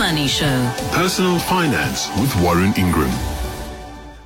Money 0.00 0.26
Show. 0.26 0.72
Personal 0.92 1.38
Finance 1.38 2.08
with 2.18 2.34
Warren 2.42 2.72
Ingram. 2.78 3.39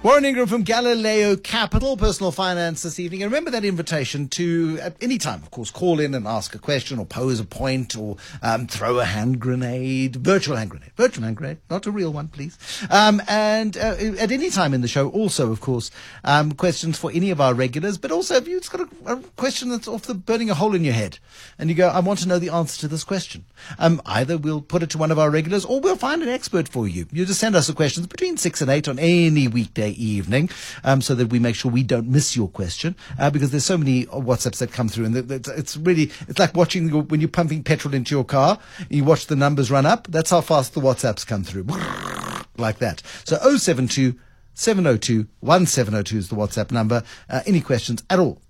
Warren 0.05 0.27
Ingram 0.27 0.49
from 0.49 0.65
Galileo 0.65 1.35
Capital, 1.35 1.97
personal 1.97 2.31
finance 2.31 2.83
this 2.83 3.01
evening. 3.01 3.23
And 3.23 3.33
remember 3.33 3.51
that 3.53 3.65
invitation 3.65 4.29
to, 4.29 4.79
at 4.83 4.95
any 5.01 5.17
time, 5.17 5.43
of 5.43 5.51
course, 5.51 5.71
call 5.71 5.99
in 5.99 6.15
and 6.15 6.27
ask 6.27 6.55
a 6.55 6.59
question 6.59 6.99
or 6.99 7.07
pose 7.07 7.41
a 7.41 7.45
point 7.45 7.97
or 7.97 8.19
um, 8.43 8.67
throw 8.67 8.99
a 8.99 9.07
hand 9.07 9.41
grenade, 9.41 10.17
virtual 10.17 10.57
hand 10.59 10.69
grenade, 10.69 10.93
virtual 10.95 11.25
hand 11.25 11.39
grenade, 11.39 11.57
not 11.71 11.87
a 11.87 11.91
real 11.91 12.13
one, 12.13 12.29
please. 12.29 12.59
Um, 12.91 13.23
and 13.29 13.79
uh, 13.79 13.97
at 14.19 14.31
any 14.31 14.51
time 14.51 14.75
in 14.75 14.83
the 14.83 14.89
show, 14.89 15.09
also, 15.09 15.51
of 15.51 15.63
course, 15.63 15.91
um, 16.23 16.53
questions 16.53 16.99
for 16.99 17.11
any 17.11 17.31
of 17.31 17.41
our 17.41 17.55
regulars, 17.55 17.97
but 17.97 18.13
also 18.13 18.35
if 18.35 18.47
you've 18.47 18.69
got 18.71 18.83
a, 18.83 19.13
a, 19.15 19.17
question 19.37 19.71
that's 19.71 19.89
off 19.89 20.03
the 20.03 20.13
burning 20.13 20.51
a 20.51 20.55
hole 20.55 20.75
in 20.75 20.85
your 20.85 20.93
head 20.93 21.19
and 21.59 21.71
you 21.71 21.75
go, 21.75 21.89
I 21.89 22.01
want 22.01 22.19
to 22.19 22.29
know 22.29 22.39
the 22.39 22.51
answer 22.51 22.79
to 22.83 22.89
this 22.89 23.05
question. 23.05 23.47
Um, 23.79 24.03
either 24.05 24.37
we'll 24.37 24.61
put 24.61 24.83
it 24.83 24.91
to 24.91 24.99
one 24.99 25.11
of 25.11 25.19
our 25.19 25.31
regulars 25.31 25.65
or 25.65 25.81
we'll 25.81 25.97
find 25.97 26.23
an 26.23 26.29
expert 26.29 26.69
for 26.69 26.87
you. 26.87 27.07
You 27.11 27.25
just 27.25 27.41
send 27.41 27.57
us 27.57 27.69
the 27.69 27.73
questions 27.73 28.07
between 28.07 28.37
six 28.37 28.61
and 28.61 28.71
eight 28.71 28.87
on 28.87 28.99
any 28.99 29.49
weekday 29.49 29.94
evening 30.03 30.51
um, 30.83 31.01
so 31.01 31.15
that 31.15 31.29
we 31.29 31.39
make 31.39 31.57
sure 31.57 31.71
we 31.71 31.83
don't 31.83 32.09
miss 32.09 32.37
your 32.37 32.49
question 32.49 32.95
uh, 33.19 33.31
because 33.31 33.51
there's 33.51 33.65
so 33.65 33.79
many 33.79 34.07
WhatsApps 34.07 34.59
that 34.59 34.73
come 34.73 34.89
through 34.89 35.07
and 35.07 35.17
it's 35.17 35.77
really, 35.77 36.11
it's 36.29 36.39
like 36.39 36.55
watching 36.55 36.89
when 37.09 37.21
you're 37.21 37.29
pumping 37.29 37.63
petrol 37.63 37.95
into 37.95 38.15
your 38.15 38.25
car, 38.25 38.59
you 38.89 39.05
watch 39.05 39.27
the 39.27 39.37
numbers 39.37 39.71
run 39.71 39.87
up. 39.87 40.07
That's 40.09 40.31
how 40.31 40.41
fast 40.41 40.75
the 40.75 40.81
WhatsApps 40.81 41.27
come 41.27 41.45
through. 41.45 41.67
like 42.57 42.79
that. 42.79 43.03
So 43.25 43.37
072 43.37 44.19
702 44.55 45.27
1702 45.41 46.17
is 46.17 46.29
the 46.29 46.37
WhatsApp 46.37 46.71
number. 46.71 47.03
Uh, 47.29 47.41
any 47.47 47.61
questions 47.61 48.03
at 48.11 48.19
all, 48.19 48.41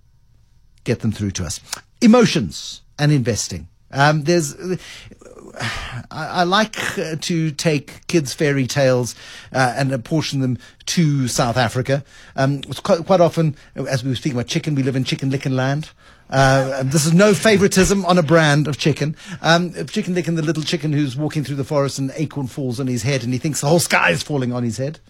get 0.85 1.01
them 1.01 1.13
through 1.13 1.33
to 1.33 1.45
us. 1.45 1.61
Emotions 2.01 2.83
and 2.99 3.11
investing. 3.11 3.69
Um, 3.91 4.25
there's, 4.25 4.55
I, 6.11 6.27
I, 6.27 6.43
like 6.45 6.99
uh, 6.99 7.17
to 7.21 7.51
take 7.51 8.07
kids' 8.07 8.35
fairy 8.35 8.67
tales 8.67 9.15
uh, 9.53 9.75
and 9.77 9.93
apportion 9.93 10.41
them 10.41 10.59
to 10.87 11.29
South 11.29 11.57
Africa. 11.57 12.05
Um, 12.37 12.63
quite, 12.63 13.05
quite, 13.07 13.21
often, 13.21 13.57
as 13.75 14.03
we 14.03 14.11
were 14.11 14.17
speaking 14.17 14.39
about 14.39 14.49
chicken, 14.49 14.75
we 14.75 14.83
live 14.83 14.97
in 14.97 15.05
Chicken 15.05 15.31
Licken 15.31 15.57
land. 15.57 15.91
Uh, 16.31 16.83
this 16.83 17.05
is 17.07 17.13
no 17.13 17.35
favoritism 17.35 18.05
on 18.07 18.19
a 18.19 18.23
brand 18.23 18.67
of 18.67 18.79
chicken. 18.79 19.15
Um, 19.43 19.73
Chicken 19.87 20.15
Licken 20.15 20.37
the 20.37 20.43
little 20.43 20.63
chicken 20.63 20.93
who's 20.93 21.17
walking 21.17 21.45
through 21.45 21.57
the 21.57 21.65
forest 21.65 21.99
and 21.99 22.11
an 22.11 22.17
acorn 22.19 22.47
falls 22.47 22.81
on 22.81 22.87
his 22.87 23.03
head 23.03 23.23
and 23.23 23.33
he 23.33 23.39
thinks 23.39 23.61
the 23.61 23.69
whole 23.69 23.79
sky 23.79 24.11
is 24.11 24.23
falling 24.23 24.53
on 24.53 24.63
his 24.63 24.79
head. 24.79 25.01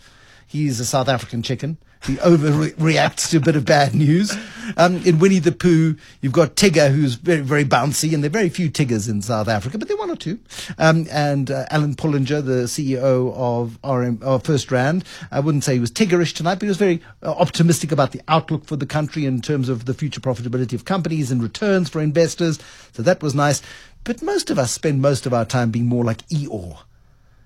He's 0.47 0.81
a 0.81 0.84
South 0.84 1.09
African 1.09 1.42
chicken. 1.42 1.78
He 2.06 2.17
overreacts 2.17 3.31
to 3.31 3.39
a 3.39 3.41
bit 3.41 3.56
of 3.56 3.64
bad 3.64 3.95
news. 3.95 4.37
Um, 4.77 4.97
in 5.05 5.19
Winnie 5.19 5.39
the 5.39 5.53
Pooh, 5.53 5.97
you've 6.20 6.33
got 6.33 6.55
Tigger, 6.55 6.91
who's 6.91 7.14
very, 7.14 7.41
very 7.41 7.64
bouncy, 7.64 8.12
and 8.12 8.23
there 8.23 8.28
are 8.28 8.33
very 8.33 8.50
few 8.50 8.69
Tiggers 8.69 9.09
in 9.09 9.22
South 9.22 9.48
Africa, 9.48 9.78
but 9.78 9.89
there 9.89 9.97
are 9.97 10.00
one 10.00 10.11
or 10.11 10.17
two. 10.17 10.39
Um, 10.78 11.06
and 11.11 11.50
uh, 11.50 11.65
Alan 11.70 11.95
Pullinger, 11.95 12.45
the 12.45 12.65
CEO 12.65 13.33
of 13.34 13.78
RM, 13.83 14.19
of 14.22 14.42
FirstRand, 14.42 15.05
I 15.31 15.41
wouldn't 15.41 15.65
say 15.65 15.75
he 15.75 15.81
was 15.81 15.91
Tiggerish 15.91 16.34
tonight, 16.34 16.56
but 16.56 16.62
he 16.62 16.69
was 16.69 16.77
very 16.77 17.00
uh, 17.22 17.31
optimistic 17.33 17.91
about 17.91 18.12
the 18.12 18.20
outlook 18.28 18.67
for 18.67 18.77
the 18.77 18.87
country 18.87 19.25
in 19.25 19.41
terms 19.41 19.70
of 19.70 19.87
the 19.87 19.95
future 19.95 20.20
profitability 20.20 20.75
of 20.75 20.84
companies 20.84 21.31
and 21.31 21.42
returns 21.42 21.89
for 21.89 22.03
investors. 22.03 22.59
So 22.92 23.03
that 23.03 23.22
was 23.22 23.34
nice. 23.34 23.62
But 24.05 24.20
most 24.20 24.50
of 24.50 24.59
us 24.59 24.72
spend 24.72 25.00
most 25.00 25.25
of 25.25 25.33
our 25.33 25.47
time 25.47 25.70
being 25.70 25.87
more 25.87 26.05
like 26.05 26.27
Eeyore. 26.28 26.81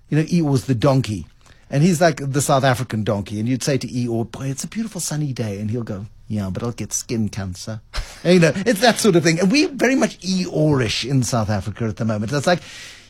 You 0.08 0.18
know, 0.18 0.24
Eeyore's 0.24 0.64
the 0.64 0.74
donkey 0.74 1.26
and 1.70 1.82
he's 1.82 2.00
like 2.00 2.20
the 2.32 2.40
South 2.40 2.64
African 2.64 3.04
donkey. 3.04 3.38
And 3.38 3.48
you'd 3.48 3.62
say 3.62 3.78
to 3.78 3.86
Eeyore, 3.86 4.30
boy, 4.30 4.46
it's 4.46 4.64
a 4.64 4.68
beautiful 4.68 5.00
sunny 5.00 5.32
day. 5.32 5.60
And 5.60 5.70
he'll 5.70 5.82
go, 5.82 6.06
yeah, 6.26 6.50
but 6.50 6.62
I'll 6.62 6.72
get 6.72 6.92
skin 6.92 7.28
cancer. 7.28 7.80
and, 8.24 8.34
you 8.34 8.40
know, 8.40 8.52
it's 8.54 8.80
that 8.80 8.98
sort 8.98 9.16
of 9.16 9.22
thing. 9.22 9.40
And 9.40 9.50
we're 9.50 9.68
very 9.68 9.94
much 9.94 10.18
Eeyore-ish 10.20 11.04
in 11.04 11.22
South 11.22 11.50
Africa 11.50 11.84
at 11.84 11.96
the 11.96 12.04
moment. 12.04 12.32
It's 12.32 12.46
like, 12.46 12.62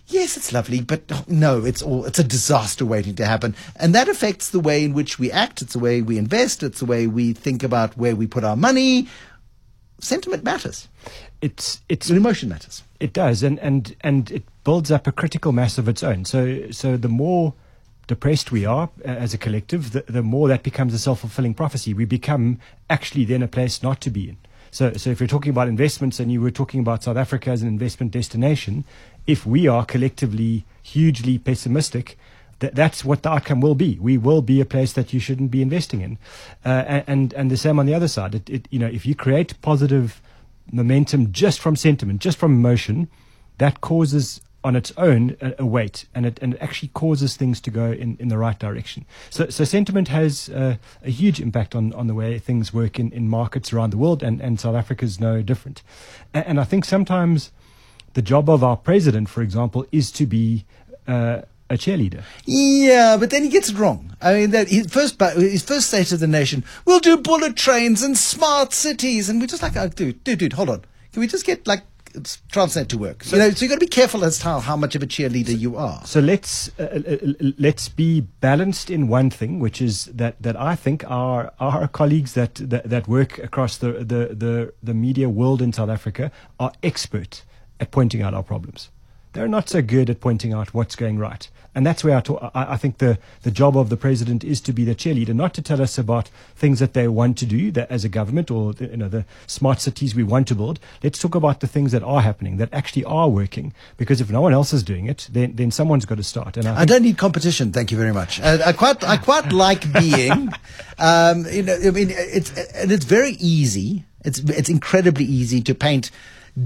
yes, 0.09 0.37
it's 0.37 0.53
lovely, 0.53 0.81
but 0.81 1.29
no, 1.29 1.65
it's 1.65 1.83
all, 1.83 2.05
it's 2.05 2.19
a 2.19 2.25
disaster 2.25 2.85
waiting 2.85 3.15
to 3.17 3.27
happen. 3.27 3.55
And 3.77 3.95
that 3.95 4.09
affects 4.09 4.51
the 4.51 4.61
way 4.61 4.85
in 4.85 4.93
which 4.93 5.19
we 5.19 5.31
act. 5.31 5.63
It's 5.63 5.75
the 5.75 5.79
way 5.79 6.03
we 6.03 6.19
invest. 6.19 6.63
It's 6.63 6.81
the 6.81 6.87
way 6.87 7.07
we 7.07 7.33
think 7.33 7.63
about 7.63 7.97
where 7.97 8.17
we 8.17 8.27
put 8.27 8.45
our 8.45 8.57
money. 8.57 9.09
Sentiment 10.01 10.45
matters. 10.45 10.89
It's, 11.41 11.81
it's, 11.89 12.09
and 12.09 12.17
emotion 12.17 12.49
matters. 12.49 12.83
It 12.99 13.13
does. 13.13 13.43
And, 13.43 13.59
and, 13.61 13.95
and 14.01 14.31
it 14.31 14.45
builds 14.65 14.91
up 14.91 15.07
a 15.07 15.13
critical 15.13 15.53
mass 15.53 15.79
of 15.79 15.89
its 15.89 16.03
own. 16.03 16.25
So, 16.25 16.71
so 16.71 16.97
the 16.97 17.09
more, 17.09 17.55
depressed 18.09 18.51
we 18.51 18.67
are 18.67 18.91
uh, 19.05 19.09
as 19.09 19.33
a 19.33 19.39
collective, 19.39 19.93
the, 19.93 20.03
the 20.09 20.23
more 20.23 20.49
that 20.49 20.65
becomes 20.65 20.93
a 20.93 20.99
self 20.99 21.21
fulfilling 21.21 21.55
prophecy. 21.55 21.95
We 21.95 22.05
become 22.05 22.59
actually 22.91 23.25
then 23.25 23.43
a 23.43 23.49
place 23.49 23.81
not 23.81 24.01
to 24.01 24.11
be 24.11 24.31
in. 24.31 24.39
So, 24.71 24.93
so 24.95 25.11
if 25.11 25.21
you're 25.21 25.29
talking 25.29 25.51
about 25.51 25.69
investments 25.69 26.19
and 26.19 26.33
you 26.33 26.41
were 26.41 26.51
talking 26.51 26.81
about 26.81 27.05
South 27.05 27.17
Africa 27.17 27.51
as 27.51 27.63
an 27.63 27.69
investment 27.69 28.13
destination, 28.13 28.85
if 29.27 29.47
we 29.47 29.69
are 29.69 29.85
collectively 29.85 30.65
hugely 30.83 31.39
pessimistic, 31.39 32.19
that 32.59 32.75
that's 32.75 33.05
what 33.05 33.23
the 33.23 33.31
outcome 33.31 33.61
will 33.61 33.75
be. 33.75 33.99
We 34.01 34.19
will 34.19 34.43
be 34.43 34.61
a 34.61 34.65
place 34.65 34.93
that 34.95 35.13
you 35.13 35.21
shouldn't 35.21 35.51
be 35.51 35.63
investing 35.63 36.01
in, 36.01 36.19
uh, 36.65 37.03
and 37.07 37.33
and 37.35 37.51
the 37.51 37.57
same 37.57 37.79
on 37.79 37.87
the 37.87 37.95
other 37.95 38.09
side. 38.09 38.35
It, 38.35 38.51
it, 38.51 38.69
you 38.71 38.81
know, 38.81 38.89
if 38.89 39.07
you 39.07 39.15
create 39.15 39.61
positive 39.63 40.21
momentum 40.73 41.33
just 41.33 41.61
from 41.61 41.77
sentiment, 41.77 42.21
just 42.21 42.37
from 42.37 42.53
emotion, 42.53 43.09
that 43.59 43.81
causes 43.81 44.41
on 44.65 44.75
its 44.75 44.93
own 44.97 45.37
a, 45.41 45.55
a, 45.61 45.67
weight, 45.67 46.07
and 46.15 46.27
it 46.27 46.39
and 46.43 46.55
it 46.55 46.61
actually 46.61 46.89
causes 46.89 47.37
things 47.37 47.61
to 47.61 47.71
go 47.71 47.93
in, 47.93 48.17
in 48.19 48.29
the 48.29 48.39
right 48.39 48.59
direction. 48.59 49.07
So, 49.31 49.49
so 49.49 49.65
sentiment 49.65 50.09
has 50.09 50.49
uh, 50.49 50.77
a 51.03 51.11
huge 51.11 51.41
impact 51.41 51.75
on, 51.75 51.93
on 51.93 52.07
the 52.07 52.15
way 52.15 52.39
things 52.39 52.75
work 52.75 52.99
in, 52.99 53.13
in 53.13 53.29
markets 53.29 53.73
around 53.73 53.91
the 53.91 53.99
world, 53.99 54.23
and, 54.23 54.41
and 54.41 54.59
South 54.59 54.75
Africa 54.75 55.05
is 55.05 55.21
no 55.21 55.43
different. 55.43 55.83
And, 56.35 56.47
and 56.47 56.61
I 56.61 56.65
think 56.65 56.85
sometimes 56.85 57.53
the 58.15 58.23
job 58.23 58.51
of 58.51 58.65
our 58.65 58.77
president, 58.77 59.29
for 59.29 59.43
example, 59.43 59.87
is 59.93 60.11
to 60.13 60.27
be 60.27 60.65
uh, 61.07 61.43
a 61.71 61.75
cheerleader. 61.75 62.23
Yeah, 62.45 63.17
but 63.19 63.31
then 63.31 63.45
he 63.45 63.49
gets 63.49 63.71
it 63.71 63.77
wrong. 63.77 64.17
I 64.21 64.35
mean, 64.35 64.51
that 64.51 64.69
his 64.69 64.89
first 64.89 65.21
his 65.21 65.63
first 65.63 65.89
state 65.89 66.13
of 66.13 66.21
the 66.21 66.27
nation, 66.27 66.65
we'll 66.85 67.01
do 67.01 67.17
bullet 67.17 67.57
trains 67.57 68.03
and 68.03 68.17
smart 68.19 68.73
cities, 68.73 69.29
and 69.29 69.41
we're 69.41 69.47
just 69.47 69.63
like, 69.63 69.77
oh, 69.77 69.89
dude, 69.89 70.25
dude, 70.25 70.41
dude, 70.41 70.55
hold 70.55 70.71
on. 70.71 70.85
Can 71.13 71.21
we 71.21 71.27
just 71.27 71.47
get 71.47 71.67
like 71.67 71.83
translate 72.51 72.89
to 72.89 72.99
work. 72.99 73.25
So, 73.25 73.37
you 73.37 73.43
know, 73.43 73.51
so 73.51 73.65
you've 73.65 73.71
got 73.71 73.77
to 73.77 73.87
be 73.87 73.87
careful 73.87 74.25
as 74.25 74.39
to 74.39 74.45
how, 74.45 74.61
how 74.61 74.77
much 74.77 74.95
of 74.95 75.03
a 75.03 75.07
cheerleader 75.07 75.59
you 75.59 75.77
are. 75.77 76.05
So 76.05 76.21
let's 76.21 76.71
uh, 76.79 76.83
uh, 76.83 77.13
uh, 77.15 77.53
let's 77.59 77.89
be 77.89 78.21
balanced 78.21 78.91
in 78.91 79.09
one 79.09 79.31
thing, 79.31 79.61
which 79.61 79.81
is 79.81 80.07
that, 80.07 80.41
that 80.43 80.57
I 80.57 80.77
think 80.77 81.05
our 81.11 81.53
our 81.59 81.89
colleagues 81.89 82.35
that, 82.35 82.55
that, 82.57 82.89
that 82.89 83.09
work 83.09 83.39
across 83.39 83.79
the, 83.79 83.93
the, 83.93 84.35
the, 84.35 84.73
the 84.83 84.95
media 84.95 85.29
world 85.29 85.63
in 85.63 85.73
South 85.73 85.91
Africa 85.91 86.31
are 86.59 86.73
expert 86.83 87.45
at 87.81 87.91
pointing 87.91 88.23
out 88.23 88.35
our 88.35 88.43
problems. 88.43 88.91
They're 89.33 89.49
not 89.49 89.69
so 89.69 89.83
good 89.83 90.11
at 90.11 90.21
pointing 90.21 90.53
out 90.53 90.75
what's 90.75 90.97
going 90.97 91.19
right. 91.19 91.49
And 91.75 91.87
that's 91.87 92.03
where 92.03 92.17
I, 92.17 92.21
talk, 92.21 92.51
I, 92.55 92.73
I, 92.73 92.77
think 92.77 92.99
the, 92.99 93.19
the 93.43 93.51
job 93.51 93.77
of 93.77 93.89
the 93.89 93.97
president 93.97 94.43
is 94.43 94.61
to 94.63 94.73
be 94.73 94.85
the 94.85 94.95
cheerleader, 94.95 95.35
not 95.35 95.55
to 95.55 95.63
tell 95.63 95.81
us 95.81 95.99
about 95.99 96.29
things 96.57 96.81
that 96.81 96.95
they 96.95 97.09
want 97.09 97.39
to 97.39 97.47
do 97.47 97.71
that 97.73 97.91
as 97.91 98.05
a 98.05 98.09
government 98.09 98.51
or 98.51 98.73
the, 98.73 98.87
you 98.87 98.97
know, 98.97 99.09
the 99.09 99.25
smart 99.47 99.81
cities 99.81 100.15
we 100.15 100.23
want 100.23 100.49
to 100.49 100.55
build. 100.55 100.81
Let's 101.03 101.19
talk 101.19 101.35
about 101.35 101.61
the 101.61 101.67
things 101.67 101.93
that 101.93 102.03
are 102.03 102.21
happening, 102.21 102.57
that 102.57 102.73
actually 102.73 103.05
are 103.05 103.29
working. 103.29 103.73
Because 103.97 104.21
if 104.21 104.31
no 104.31 104.41
one 104.41 104.53
else 104.53 104.73
is 104.73 104.83
doing 104.83 105.07
it, 105.07 105.29
then, 105.31 105.55
then 105.55 105.71
someone's 105.71 106.05
got 106.05 106.17
to 106.17 106.25
start. 106.25 106.57
And 106.57 106.67
I, 106.67 106.81
I 106.81 106.85
don't 106.85 107.03
need 107.03 107.19
competition. 107.19 107.71
Thank 107.73 107.91
you 107.91 107.99
very 107.99 108.13
much. 108.13 108.41
I, 108.41 108.69
I 108.69 108.73
quite, 108.73 109.05
I 109.05 109.17
quite 109.17 109.53
like 109.53 109.93
being, 109.93 110.49
um, 110.99 111.47
you 111.51 111.63
know, 111.63 111.77
I 111.85 111.91
mean, 111.91 112.11
it's, 112.11 112.51
and 112.75 112.91
it's 112.91 113.05
very 113.05 113.33
easy. 113.33 114.05
It's, 114.25 114.39
it's 114.41 114.69
incredibly 114.69 115.25
easy 115.25 115.61
to 115.63 115.75
paint 115.75 116.11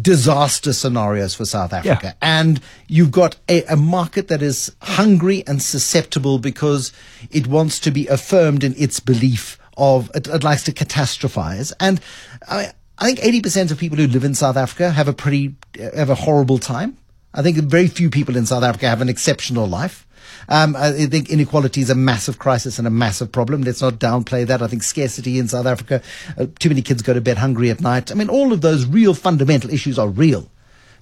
disaster 0.00 0.72
scenarios 0.72 1.34
for 1.34 1.44
South 1.44 1.72
Africa. 1.72 1.98
Yeah. 2.02 2.12
And 2.22 2.60
you've 2.88 3.10
got 3.10 3.36
a, 3.48 3.64
a, 3.64 3.76
market 3.76 4.28
that 4.28 4.42
is 4.42 4.74
hungry 4.80 5.44
and 5.46 5.60
susceptible 5.60 6.38
because 6.38 6.92
it 7.30 7.46
wants 7.46 7.78
to 7.80 7.90
be 7.90 8.06
affirmed 8.06 8.64
in 8.64 8.74
its 8.78 9.00
belief 9.00 9.58
of, 9.76 10.10
it, 10.14 10.28
it 10.28 10.44
likes 10.44 10.62
to 10.64 10.72
catastrophize. 10.72 11.72
And 11.80 12.00
I, 12.48 12.72
I 12.98 13.12
think 13.12 13.18
80% 13.18 13.70
of 13.70 13.78
people 13.78 13.98
who 13.98 14.06
live 14.06 14.24
in 14.24 14.34
South 14.34 14.56
Africa 14.56 14.90
have 14.90 15.08
a 15.08 15.12
pretty, 15.12 15.54
have 15.78 16.10
a 16.10 16.14
horrible 16.14 16.58
time. 16.58 16.96
I 17.34 17.42
think 17.42 17.56
very 17.58 17.88
few 17.88 18.10
people 18.10 18.36
in 18.36 18.46
South 18.46 18.62
Africa 18.62 18.88
have 18.88 19.00
an 19.00 19.08
exceptional 19.08 19.66
life. 19.66 20.06
Um, 20.48 20.76
I 20.76 21.06
think 21.06 21.30
inequality 21.30 21.80
is 21.80 21.90
a 21.90 21.94
massive 21.94 22.38
crisis 22.38 22.78
and 22.78 22.86
a 22.86 22.90
massive 22.90 23.32
problem. 23.32 23.62
Let's 23.62 23.82
not 23.82 23.94
downplay 23.94 24.46
that. 24.46 24.62
I 24.62 24.66
think 24.66 24.82
scarcity 24.82 25.38
in 25.38 25.48
South 25.48 25.66
Africa, 25.66 26.02
uh, 26.38 26.46
too 26.58 26.68
many 26.68 26.82
kids 26.82 27.02
go 27.02 27.14
to 27.14 27.20
bed 27.20 27.38
hungry 27.38 27.70
at 27.70 27.80
night. 27.80 28.10
I 28.10 28.14
mean, 28.14 28.28
all 28.28 28.52
of 28.52 28.60
those 28.60 28.86
real 28.86 29.14
fundamental 29.14 29.70
issues 29.70 29.98
are 29.98 30.08
real. 30.08 30.48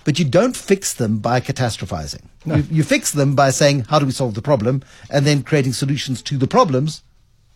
But 0.05 0.19
you 0.19 0.25
don't 0.25 0.57
fix 0.57 0.95
them 0.95 1.19
by 1.19 1.41
catastrophizing. 1.41 2.23
No. 2.47 2.57
You, 2.57 2.65
you 2.71 2.83
fix 2.85 3.13
them 3.13 3.35
by 3.35 3.51
saying, 3.51 3.85
how 3.91 3.99
do 3.99 4.07
we 4.07 4.13
solve 4.13 4.35
the 4.35 4.43
problem? 4.43 4.83
And 5.11 5.27
then 5.27 5.43
creating 5.43 5.75
solutions 5.75 6.23
to 6.23 6.39
the 6.39 6.47
problems 6.47 7.03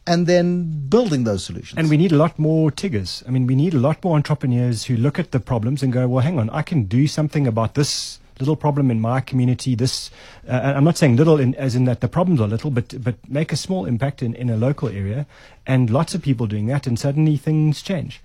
and 0.07 0.27
then 0.27 0.87
building 0.89 1.25
those 1.25 1.45
solutions. 1.45 1.79
And 1.79 1.89
we 1.89 1.97
need 1.97 2.13
a 2.13 2.17
lot 2.17 2.39
more 2.39 2.71
Tiggers. 2.71 3.25
I 3.27 3.31
mean, 3.31 3.47
we 3.47 3.55
need 3.55 3.73
a 3.73 3.79
lot 3.79 4.05
more 4.05 4.17
entrepreneurs 4.17 4.85
who 4.85 4.97
look 4.97 5.19
at 5.19 5.31
the 5.31 5.41
problems 5.41 5.83
and 5.83 5.93
go, 5.93 6.07
well, 6.07 6.23
hang 6.23 6.39
on, 6.39 6.51
I 6.51 6.63
can 6.63 6.85
do 6.85 7.07
something 7.07 7.47
about 7.47 7.75
this 7.75 8.21
little 8.39 8.57
problem 8.57 8.91
in 8.91 9.01
my 9.01 9.21
community. 9.21 9.75
This, 9.75 10.11
uh, 10.49 10.75
I'm 10.77 10.85
not 10.85 10.97
saying 10.97 11.17
little 11.17 11.39
in, 11.41 11.55
as 11.55 11.75
in 11.75 11.85
that 11.85 12.01
the 12.01 12.09
problems 12.09 12.41
are 12.41 12.49
little, 12.49 12.71
but 12.71 13.03
but 13.03 13.17
make 13.29 13.53
a 13.53 13.57
small 13.57 13.87
impact 13.87 14.23
in, 14.23 14.35
in 14.35 14.51
a 14.51 14.57
local 14.57 14.89
area, 14.89 15.27
and 15.67 15.91
lots 15.91 16.15
of 16.15 16.23
people 16.23 16.47
doing 16.47 16.67
that, 16.67 16.87
and 16.87 16.99
suddenly 16.99 17.37
things 17.37 17.83
change. 17.83 18.21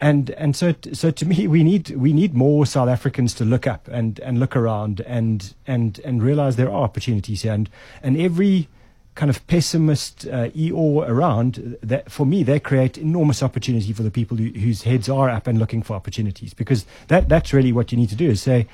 And 0.00 0.30
and 0.30 0.54
so 0.54 0.74
so 0.92 1.10
to 1.10 1.26
me, 1.26 1.46
we 1.48 1.64
need 1.64 1.90
we 1.90 2.12
need 2.12 2.34
more 2.34 2.66
South 2.66 2.88
Africans 2.88 3.34
to 3.34 3.44
look 3.44 3.66
up 3.66 3.88
and, 3.88 4.20
and 4.20 4.38
look 4.38 4.54
around 4.56 5.00
and 5.00 5.54
and 5.66 6.00
and 6.04 6.22
realize 6.22 6.56
there 6.56 6.70
are 6.70 6.82
opportunities 6.82 7.42
here, 7.42 7.52
and 7.52 7.68
and 8.02 8.16
every 8.16 8.68
kind 9.18 9.30
of 9.30 9.44
pessimist 9.48 10.28
uh, 10.28 10.48
Eeyore 10.50 11.08
around, 11.08 11.76
that 11.82 12.08
for 12.08 12.24
me, 12.24 12.44
they 12.44 12.60
create 12.60 12.96
enormous 12.96 13.42
opportunity 13.42 13.92
for 13.92 14.04
the 14.04 14.12
people 14.12 14.36
who, 14.36 14.50
whose 14.50 14.84
heads 14.84 15.08
are 15.08 15.28
up 15.28 15.48
and 15.48 15.58
looking 15.58 15.82
for 15.82 15.94
opportunities. 15.94 16.54
Because 16.54 16.86
that, 17.08 17.28
that's 17.28 17.52
really 17.52 17.72
what 17.72 17.90
you 17.90 17.98
need 17.98 18.10
to 18.10 18.14
do 18.14 18.30
is 18.30 18.40
say, 18.40 18.68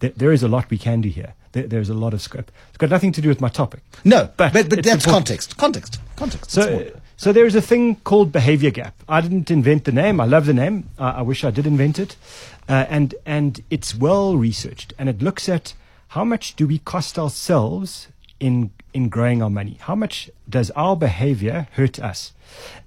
there 0.00 0.32
is 0.32 0.42
a 0.42 0.48
lot 0.48 0.70
we 0.70 0.78
can 0.78 1.00
do 1.00 1.08
here. 1.08 1.34
There, 1.52 1.66
there's 1.66 1.88
a 1.88 1.94
lot 1.94 2.14
of 2.14 2.20
scope. 2.20 2.50
It's 2.68 2.78
got 2.78 2.90
nothing 2.90 3.12
to 3.12 3.20
do 3.20 3.28
with 3.28 3.40
my 3.40 3.48
topic. 3.48 3.80
No, 4.04 4.30
but, 4.36 4.52
but, 4.52 4.68
but 4.68 4.84
that's 4.84 5.04
important. 5.04 5.26
context. 5.26 5.56
Context. 5.56 6.00
Context. 6.16 6.50
So, 6.50 6.90
so 7.16 7.32
there 7.32 7.46
is 7.46 7.54
a 7.54 7.62
thing 7.62 7.96
called 7.96 8.30
behavior 8.32 8.70
gap. 8.70 8.94
I 9.08 9.20
didn't 9.20 9.50
invent 9.50 9.84
the 9.84 9.92
name. 9.92 10.20
I 10.20 10.24
love 10.24 10.46
the 10.46 10.54
name. 10.54 10.90
Uh, 10.98 11.14
I 11.16 11.22
wish 11.22 11.44
I 11.44 11.50
did 11.50 11.66
invent 11.66 11.98
it. 11.98 12.16
Uh, 12.68 12.84
and, 12.88 13.14
and 13.24 13.62
it's 13.70 13.94
well 13.94 14.36
researched. 14.36 14.92
And 14.98 15.08
it 15.08 15.22
looks 15.22 15.48
at 15.48 15.74
how 16.08 16.24
much 16.24 16.54
do 16.54 16.66
we 16.66 16.78
cost 16.78 17.18
ourselves 17.18 18.08
in 18.40 18.70
in 18.94 19.08
growing 19.08 19.42
our 19.42 19.50
money? 19.50 19.76
How 19.80 19.94
much 19.94 20.30
does 20.48 20.70
our 20.72 20.96
behavior 20.96 21.68
hurt 21.72 22.00
us? 22.00 22.32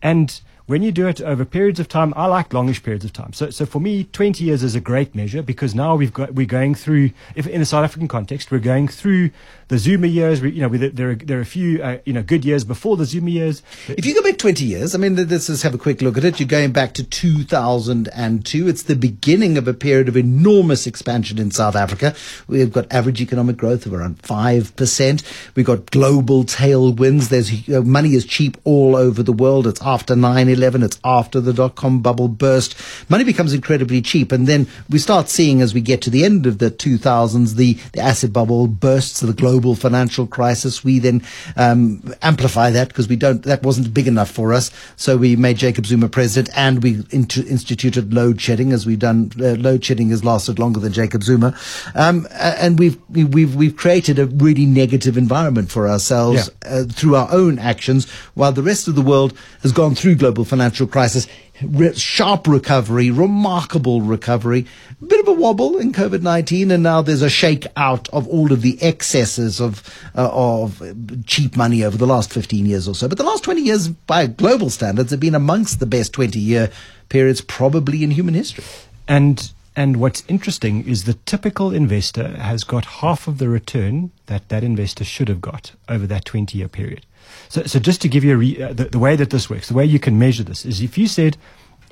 And 0.01 0.41
when 0.67 0.83
you 0.83 0.91
do 0.91 1.07
it 1.07 1.21
over 1.21 1.43
periods 1.45 1.79
of 1.79 1.87
time, 1.87 2.13
I 2.15 2.27
like 2.27 2.53
longish 2.53 2.81
periods 2.83 3.05
of 3.05 3.13
time. 3.13 3.33
So, 3.33 3.49
so 3.49 3.65
for 3.65 3.79
me, 3.79 4.05
20 4.05 4.43
years 4.43 4.63
is 4.63 4.75
a 4.75 4.81
great 4.81 5.15
measure 5.15 5.41
because 5.41 5.75
now 5.75 5.95
we've 5.95 6.13
got, 6.13 6.33
we're 6.33 6.45
going 6.45 6.75
through, 6.75 7.11
if 7.35 7.47
in 7.47 7.61
a 7.61 7.65
South 7.65 7.83
African 7.83 8.07
context, 8.07 8.51
we're 8.51 8.59
going 8.59 8.87
through 8.87 9.31
the 9.67 9.77
Zuma 9.77 10.07
years. 10.07 10.41
We, 10.41 10.51
you 10.51 10.61
know, 10.61 10.67
we, 10.67 10.77
there, 10.77 11.11
are, 11.11 11.15
there 11.15 11.39
are 11.39 11.41
a 11.41 11.45
few, 11.45 11.81
uh, 11.81 11.97
you 12.05 12.13
know, 12.13 12.21
good 12.21 12.45
years 12.45 12.63
before 12.63 12.97
the 12.97 13.05
Zuma 13.05 13.29
years. 13.29 13.63
If 13.87 14.05
you 14.05 14.13
go 14.13 14.21
back 14.21 14.37
20 14.37 14.63
years, 14.65 14.93
I 14.93 14.97
mean, 14.97 15.15
let's 15.15 15.47
just 15.47 15.63
have 15.63 15.73
a 15.73 15.77
quick 15.77 16.01
look 16.01 16.17
at 16.17 16.25
it. 16.25 16.39
You're 16.39 16.47
going 16.47 16.71
back 16.71 16.93
to 16.95 17.03
2002. 17.03 18.67
It's 18.67 18.83
the 18.83 18.95
beginning 18.95 19.57
of 19.57 19.67
a 19.67 19.73
period 19.73 20.09
of 20.09 20.17
enormous 20.17 20.85
expansion 20.87 21.39
in 21.39 21.51
South 21.51 21.75
Africa. 21.75 22.13
We've 22.47 22.71
got 22.71 22.91
average 22.91 23.21
economic 23.21 23.57
growth 23.57 23.85
of 23.85 23.93
around 23.93 24.21
5%. 24.21 25.55
We've 25.55 25.65
got 25.65 25.89
global 25.89 26.43
tailwinds. 26.43 27.29
There's 27.29 27.69
uh, 27.69 27.81
money 27.81 28.13
is 28.13 28.25
cheap 28.25 28.57
all 28.63 28.95
over 28.95 29.23
the 29.23 29.33
world. 29.33 29.67
It's 29.67 29.81
after 29.81 30.15
9 30.15 30.49
11. 30.51 30.71
2011. 30.71 30.83
It's 30.83 30.99
after 31.03 31.41
the 31.41 31.53
dot 31.53 31.75
com 31.75 32.01
bubble 32.01 32.27
burst. 32.27 32.75
Money 33.09 33.23
becomes 33.23 33.53
incredibly 33.53 34.01
cheap. 34.01 34.31
And 34.31 34.47
then 34.47 34.67
we 34.89 34.99
start 34.99 35.29
seeing 35.29 35.61
as 35.61 35.73
we 35.73 35.81
get 35.81 36.01
to 36.03 36.09
the 36.09 36.23
end 36.23 36.45
of 36.45 36.57
the 36.59 36.71
2000s, 36.71 37.55
the, 37.55 37.73
the 37.93 37.99
asset 37.99 38.33
bubble 38.33 38.67
bursts, 38.67 39.19
the 39.19 39.33
global 39.33 39.75
financial 39.75 40.27
crisis. 40.27 40.83
We 40.83 40.99
then 40.99 41.23
um, 41.55 42.13
amplify 42.21 42.71
that 42.71 42.89
because 42.89 43.07
we 43.07 43.15
don't, 43.15 43.43
that 43.43 43.63
wasn't 43.63 43.93
big 43.93 44.07
enough 44.07 44.31
for 44.31 44.53
us. 44.53 44.71
So 44.95 45.17
we 45.17 45.35
made 45.35 45.57
Jacob 45.57 45.85
Zuma 45.85 46.09
president 46.09 46.55
and 46.57 46.83
we 46.83 47.03
int- 47.11 47.37
instituted 47.37 48.13
load 48.13 48.39
shedding 48.39 48.71
as 48.71 48.85
we've 48.85 48.99
done. 48.99 49.31
Uh, 49.39 49.55
load 49.55 49.83
shedding 49.83 50.09
has 50.09 50.23
lasted 50.23 50.59
longer 50.59 50.79
than 50.79 50.93
Jacob 50.93 51.23
Zuma. 51.23 51.57
Um, 51.95 52.27
and 52.33 52.79
we've, 52.79 52.97
we've, 53.09 53.55
we've 53.55 53.75
created 53.75 54.19
a 54.19 54.25
really 54.25 54.65
negative 54.65 55.17
environment 55.17 55.71
for 55.71 55.87
ourselves 55.87 56.49
yeah. 56.63 56.69
uh, 56.71 56.83
through 56.85 57.15
our 57.15 57.31
own 57.31 57.59
actions 57.59 58.09
while 58.33 58.51
the 58.51 58.63
rest 58.63 58.87
of 58.87 58.95
the 58.95 59.01
world 59.01 59.37
has 59.61 59.71
gone 59.71 59.95
through 59.95 60.15
global 60.15 60.40
financial 60.45 60.87
crisis. 60.87 61.27
Re- 61.63 61.93
sharp 61.93 62.47
recovery, 62.47 63.11
remarkable 63.11 64.01
recovery, 64.01 64.65
a 65.01 65.05
bit 65.05 65.19
of 65.19 65.27
a 65.27 65.33
wobble 65.33 65.77
in 65.77 65.93
COVID 65.93 66.21
19, 66.21 66.71
and 66.71 66.81
now 66.81 67.01
there's 67.01 67.21
a 67.21 67.29
shake 67.29 67.67
out 67.75 68.09
of 68.09 68.27
all 68.27 68.51
of 68.51 68.61
the 68.61 68.81
excesses 68.81 69.61
of, 69.61 69.83
uh, 70.15 70.29
of 70.33 70.81
cheap 71.27 71.55
money 71.55 71.83
over 71.83 71.97
the 71.97 72.07
last 72.07 72.33
15 72.33 72.65
years 72.65 72.87
or 72.87 72.95
so. 72.95 73.07
But 73.07 73.19
the 73.19 73.23
last 73.23 73.43
20 73.43 73.61
years, 73.61 73.89
by 73.89 74.25
global 74.25 74.69
standards, 74.71 75.11
have 75.11 75.19
been 75.19 75.35
amongst 75.35 75.79
the 75.79 75.85
best 75.85 76.13
20 76.13 76.39
year 76.39 76.71
periods 77.09 77.41
probably 77.41 78.03
in 78.03 78.11
human 78.11 78.33
history. 78.33 78.63
And 79.07 79.51
and 79.75 79.97
what's 79.97 80.23
interesting 80.27 80.85
is 80.87 81.05
the 81.05 81.13
typical 81.13 81.73
investor 81.73 82.27
has 82.37 82.63
got 82.65 82.85
half 82.85 83.27
of 83.27 83.37
the 83.37 83.47
return 83.47 84.11
that 84.25 84.49
that 84.49 84.63
investor 84.63 85.05
should 85.05 85.29
have 85.29 85.39
got 85.39 85.71
over 85.87 86.05
that 86.07 86.25
20 86.25 86.57
year 86.57 86.67
period. 86.67 87.05
So, 87.49 87.63
so 87.63 87.79
just 87.79 88.01
to 88.01 88.09
give 88.09 88.23
you 88.23 88.37
re, 88.37 88.61
uh, 88.61 88.73
the, 88.73 88.85
the 88.85 88.99
way 88.99 89.15
that 89.15 89.29
this 89.29 89.49
works, 89.49 89.67
the 89.67 89.73
way 89.73 89.85
you 89.85 89.99
can 89.99 90.17
measure 90.17 90.43
this 90.43 90.65
is 90.65 90.81
if 90.81 90.97
you 90.97 91.07
said 91.07 91.37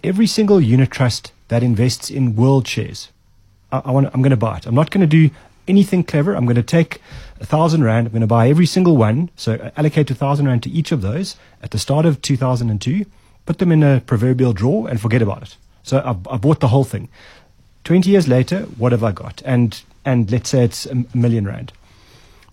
every 0.04 0.28
single 0.28 0.62
unit 0.62 0.92
trust 0.92 1.32
that 1.50 1.64
invests 1.64 2.10
in 2.10 2.36
world 2.36 2.68
shares, 2.68 3.10
I, 3.72 3.82
I 3.86 3.92
want, 3.92 4.08
I'm 4.14 4.22
going 4.22 4.32
to 4.32 4.38
buy 4.38 4.58
it. 4.58 4.66
I'm 4.66 4.76
not 4.76 4.92
going 4.92 5.02
to 5.02 5.08
do 5.08 5.34
anything 5.68 6.04
clever. 6.04 6.34
I'm 6.36 6.46
going 6.46 6.56
to 6.56 6.64
take 6.64 7.02
a 7.40 7.46
thousand 7.46 7.84
rand. 7.84 8.08
I'm 8.08 8.12
going 8.12 8.22
to 8.22 8.28
buy 8.28 8.50
every 8.50 8.66
single 8.66 8.98
one. 8.98 9.30
So 9.36 9.72
allocate 9.78 10.10
a 10.12 10.16
thousand 10.16 10.48
rand 10.48 10.64
to 10.64 10.70
each 10.70 10.92
of 10.92 11.02
those 11.02 11.36
at 11.62 11.72
the 11.72 11.78
start 11.78 12.06
of 12.06 12.22
2002. 12.22 13.06
Put 13.46 13.60
them 13.60 13.72
in 13.72 13.84
a 13.84 14.02
proverbial 14.02 14.54
drawer 14.54 14.90
and 14.90 15.00
forget 15.00 15.22
about 15.22 15.44
it. 15.44 15.58
So 15.84 16.00
I, 16.00 16.34
I 16.34 16.38
bought 16.38 16.60
the 16.60 16.68
whole 16.68 16.84
thing. 16.84 17.10
20 17.84 18.10
years 18.10 18.28
later, 18.28 18.62
what 18.78 18.92
have 18.92 19.04
I 19.04 19.12
got? 19.12 19.42
And, 19.46 19.82
and 20.04 20.30
let's 20.32 20.50
say 20.50 20.64
it's 20.64 20.86
a 20.86 21.06
million 21.14 21.46
rand. 21.46 21.72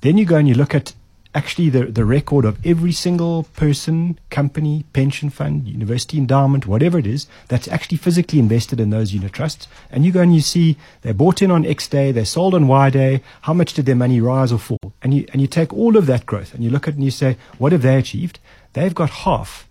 Then 0.02 0.18
you 0.18 0.24
go 0.24 0.36
and 0.36 0.48
you 0.48 0.54
look 0.54 0.74
at 0.74 0.92
actually 1.36 1.68
the, 1.68 1.84
the 1.84 2.04
record 2.04 2.46
of 2.46 2.58
every 2.64 2.92
single 2.92 3.44
person, 3.54 4.18
company, 4.30 4.84
pension 4.94 5.28
fund, 5.28 5.68
university 5.68 6.16
endowment, 6.16 6.66
whatever 6.66 6.98
it 6.98 7.06
is, 7.06 7.26
that's 7.48 7.68
actually 7.68 7.98
physically 7.98 8.38
invested 8.38 8.80
in 8.80 8.88
those 8.88 9.12
unit 9.12 9.34
trusts. 9.34 9.68
And 9.90 10.04
you 10.04 10.12
go 10.12 10.22
and 10.22 10.34
you 10.34 10.40
see 10.40 10.78
they 11.02 11.12
bought 11.12 11.42
in 11.42 11.50
on 11.50 11.66
X 11.66 11.88
day, 11.88 12.10
they 12.10 12.24
sold 12.24 12.54
on 12.54 12.66
Y 12.66 12.88
day, 12.88 13.22
how 13.42 13.52
much 13.52 13.74
did 13.74 13.84
their 13.84 13.94
money 13.94 14.18
rise 14.18 14.50
or 14.50 14.58
fall? 14.58 14.94
And 15.02 15.12
you, 15.12 15.26
and 15.32 15.42
you 15.42 15.46
take 15.46 15.74
all 15.74 15.98
of 15.98 16.06
that 16.06 16.24
growth 16.24 16.54
and 16.54 16.64
you 16.64 16.70
look 16.70 16.88
at 16.88 16.94
it 16.94 16.96
and 16.96 17.04
you 17.04 17.10
say, 17.10 17.36
what 17.58 17.72
have 17.72 17.82
they 17.82 17.96
achieved? 17.96 18.38
They've 18.72 18.94
got 18.94 19.10
half 19.10 19.68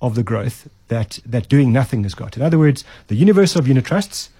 of 0.00 0.14
the 0.14 0.22
growth 0.22 0.68
that, 0.88 1.18
that 1.26 1.50
doing 1.50 1.70
nothing 1.70 2.02
has 2.04 2.14
got. 2.14 2.36
In 2.36 2.42
other 2.42 2.58
words, 2.58 2.82
the 3.08 3.14
universe 3.14 3.56
of 3.56 3.68
unit 3.68 3.84
trusts, 3.84 4.30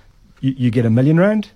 you, 0.41 0.55
you 0.57 0.71
get 0.71 0.87
a 0.87 0.91
million 0.91 1.21
rand, 1.21 1.51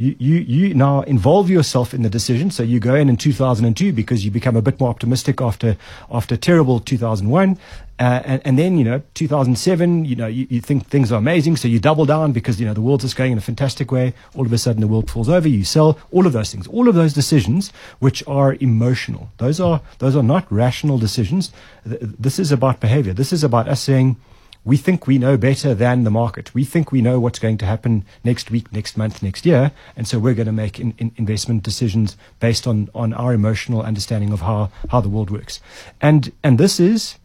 you, 0.00 0.16
you, 0.18 0.36
you 0.36 0.74
now 0.74 1.02
involve 1.02 1.50
yourself 1.50 1.92
in 1.92 2.00
the 2.00 2.08
decision. 2.08 2.50
So 2.50 2.62
you 2.62 2.80
go 2.80 2.94
in 2.94 3.10
in 3.10 3.18
2002 3.18 3.92
because 3.92 4.24
you 4.24 4.30
become 4.30 4.56
a 4.56 4.62
bit 4.62 4.80
more 4.80 4.88
optimistic 4.88 5.42
after, 5.42 5.76
after 6.10 6.38
terrible 6.38 6.80
2001. 6.80 7.58
Uh, 7.98 8.22
and, 8.24 8.40
and, 8.46 8.58
then, 8.58 8.78
you 8.78 8.84
know, 8.84 9.02
2007, 9.12 10.06
you 10.06 10.16
know, 10.16 10.26
you, 10.26 10.46
you, 10.48 10.58
think 10.62 10.86
things 10.86 11.12
are 11.12 11.16
amazing. 11.16 11.58
So 11.58 11.68
you 11.68 11.78
double 11.78 12.06
down 12.06 12.32
because, 12.32 12.58
you 12.58 12.64
know, 12.64 12.72
the 12.72 12.80
world's 12.80 13.04
just 13.04 13.14
going 13.14 13.32
in 13.32 13.36
a 13.36 13.42
fantastic 13.42 13.92
way. 13.92 14.14
All 14.34 14.46
of 14.46 14.52
a 14.54 14.56
sudden 14.56 14.80
the 14.80 14.86
world 14.86 15.10
falls 15.10 15.28
over. 15.28 15.46
You 15.46 15.64
sell 15.64 15.98
all 16.12 16.26
of 16.26 16.32
those 16.32 16.50
things, 16.50 16.66
all 16.66 16.88
of 16.88 16.94
those 16.94 17.12
decisions, 17.12 17.70
which 17.98 18.26
are 18.26 18.54
emotional. 18.54 19.28
Those 19.36 19.60
are, 19.60 19.82
those 19.98 20.16
are 20.16 20.22
not 20.22 20.50
rational 20.50 20.96
decisions. 20.96 21.52
This 21.84 22.38
is 22.38 22.50
about 22.50 22.80
behavior. 22.80 23.12
This 23.12 23.34
is 23.34 23.44
about 23.44 23.68
us 23.68 23.82
saying, 23.82 24.16
we 24.64 24.76
think 24.76 25.06
we 25.06 25.18
know 25.18 25.36
better 25.36 25.74
than 25.74 26.04
the 26.04 26.10
market. 26.10 26.54
We 26.54 26.64
think 26.64 26.92
we 26.92 27.00
know 27.00 27.18
what's 27.18 27.38
going 27.38 27.58
to 27.58 27.66
happen 27.66 28.04
next 28.24 28.50
week, 28.50 28.72
next 28.72 28.96
month, 28.96 29.22
next 29.22 29.46
year. 29.46 29.72
And 29.96 30.06
so 30.06 30.18
we're 30.18 30.34
going 30.34 30.46
to 30.46 30.52
make 30.52 30.78
in, 30.78 30.94
in 30.98 31.12
investment 31.16 31.62
decisions 31.62 32.16
based 32.40 32.66
on, 32.66 32.90
on 32.94 33.14
our 33.14 33.32
emotional 33.32 33.82
understanding 33.82 34.32
of 34.32 34.40
how, 34.40 34.70
how 34.90 35.00
the 35.00 35.08
world 35.08 35.30
works. 35.30 35.60
And, 36.00 36.32
and 36.42 36.58
this 36.58 36.78
is 36.78 37.16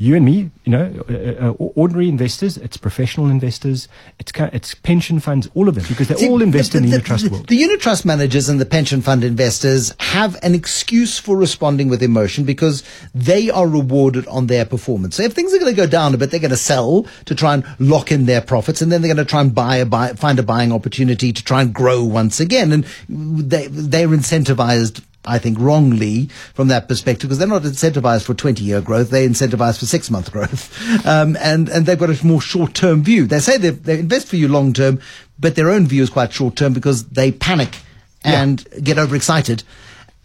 you 0.00 0.14
and 0.14 0.24
me, 0.24 0.48
you 0.64 0.70
know, 0.70 1.04
uh, 1.10 1.48
uh, 1.48 1.50
ordinary 1.74 2.08
investors, 2.08 2.56
it's 2.56 2.76
professional 2.76 3.28
investors, 3.28 3.88
it's 4.20 4.30
it's 4.52 4.72
pension 4.76 5.18
funds, 5.18 5.50
all 5.54 5.68
of 5.68 5.74
them, 5.74 5.84
because 5.88 6.06
they 6.06 6.14
See, 6.14 6.28
all 6.28 6.40
invest 6.40 6.70
the, 6.70 6.78
in 6.78 6.84
the, 6.84 6.90
the 6.90 6.92
unit 6.92 7.06
trust 7.06 7.28
world. 7.28 7.48
The 7.48 7.56
unit 7.56 7.80
trust 7.80 8.06
managers 8.06 8.48
and 8.48 8.60
the 8.60 8.64
pension 8.64 9.02
fund 9.02 9.24
investors 9.24 9.92
have 9.98 10.38
an 10.44 10.54
excuse 10.54 11.18
for 11.18 11.36
responding 11.36 11.88
with 11.88 12.00
emotion 12.00 12.44
because 12.44 12.84
they 13.12 13.50
are 13.50 13.66
rewarded 13.66 14.28
on 14.28 14.46
their 14.46 14.64
performance. 14.64 15.16
So 15.16 15.24
if 15.24 15.32
things 15.32 15.52
are 15.52 15.58
going 15.58 15.74
to 15.74 15.76
go 15.76 15.88
down 15.88 16.14
a 16.14 16.16
bit, 16.16 16.30
they're 16.30 16.38
going 16.38 16.50
to 16.50 16.56
sell 16.56 17.04
to 17.24 17.34
try 17.34 17.54
and 17.54 17.64
lock 17.80 18.12
in 18.12 18.26
their 18.26 18.40
profits, 18.40 18.80
and 18.80 18.92
then 18.92 19.02
they're 19.02 19.12
going 19.12 19.26
to 19.26 19.28
try 19.28 19.40
and 19.40 19.52
buy 19.52 19.78
a 19.78 19.86
buy, 19.86 20.12
find 20.12 20.38
a 20.38 20.44
buying 20.44 20.70
opportunity 20.70 21.32
to 21.32 21.42
try 21.42 21.60
and 21.60 21.74
grow 21.74 22.04
once 22.04 22.38
again, 22.38 22.70
and 22.70 22.84
they 23.08 23.66
they're 23.66 24.06
incentivized 24.06 25.02
I 25.28 25.38
think, 25.38 25.58
wrongly 25.58 26.26
from 26.54 26.68
that 26.68 26.88
perspective 26.88 27.28
because 27.28 27.38
they're 27.38 27.48
not 27.48 27.62
incentivized 27.62 28.24
for 28.24 28.34
20 28.34 28.64
year 28.64 28.80
growth. 28.80 29.10
They're 29.10 29.28
incentivized 29.28 29.78
for 29.78 29.86
six 29.86 30.10
month 30.10 30.32
growth. 30.32 30.74
Um, 31.08 31.36
and, 31.40 31.68
and 31.68 31.86
they've 31.86 31.98
got 31.98 32.10
a 32.10 32.26
more 32.26 32.40
short 32.40 32.74
term 32.74 33.02
view. 33.02 33.26
They 33.26 33.38
say 33.38 33.56
they, 33.56 33.70
they 33.70 33.98
invest 33.98 34.26
for 34.28 34.36
you 34.36 34.48
long 34.48 34.72
term, 34.72 35.00
but 35.38 35.54
their 35.54 35.70
own 35.70 35.86
view 35.86 36.02
is 36.02 36.10
quite 36.10 36.32
short 36.32 36.56
term 36.56 36.72
because 36.72 37.08
they 37.08 37.30
panic 37.32 37.76
and 38.24 38.66
yeah. 38.72 38.80
get 38.80 38.98
overexcited. 38.98 39.62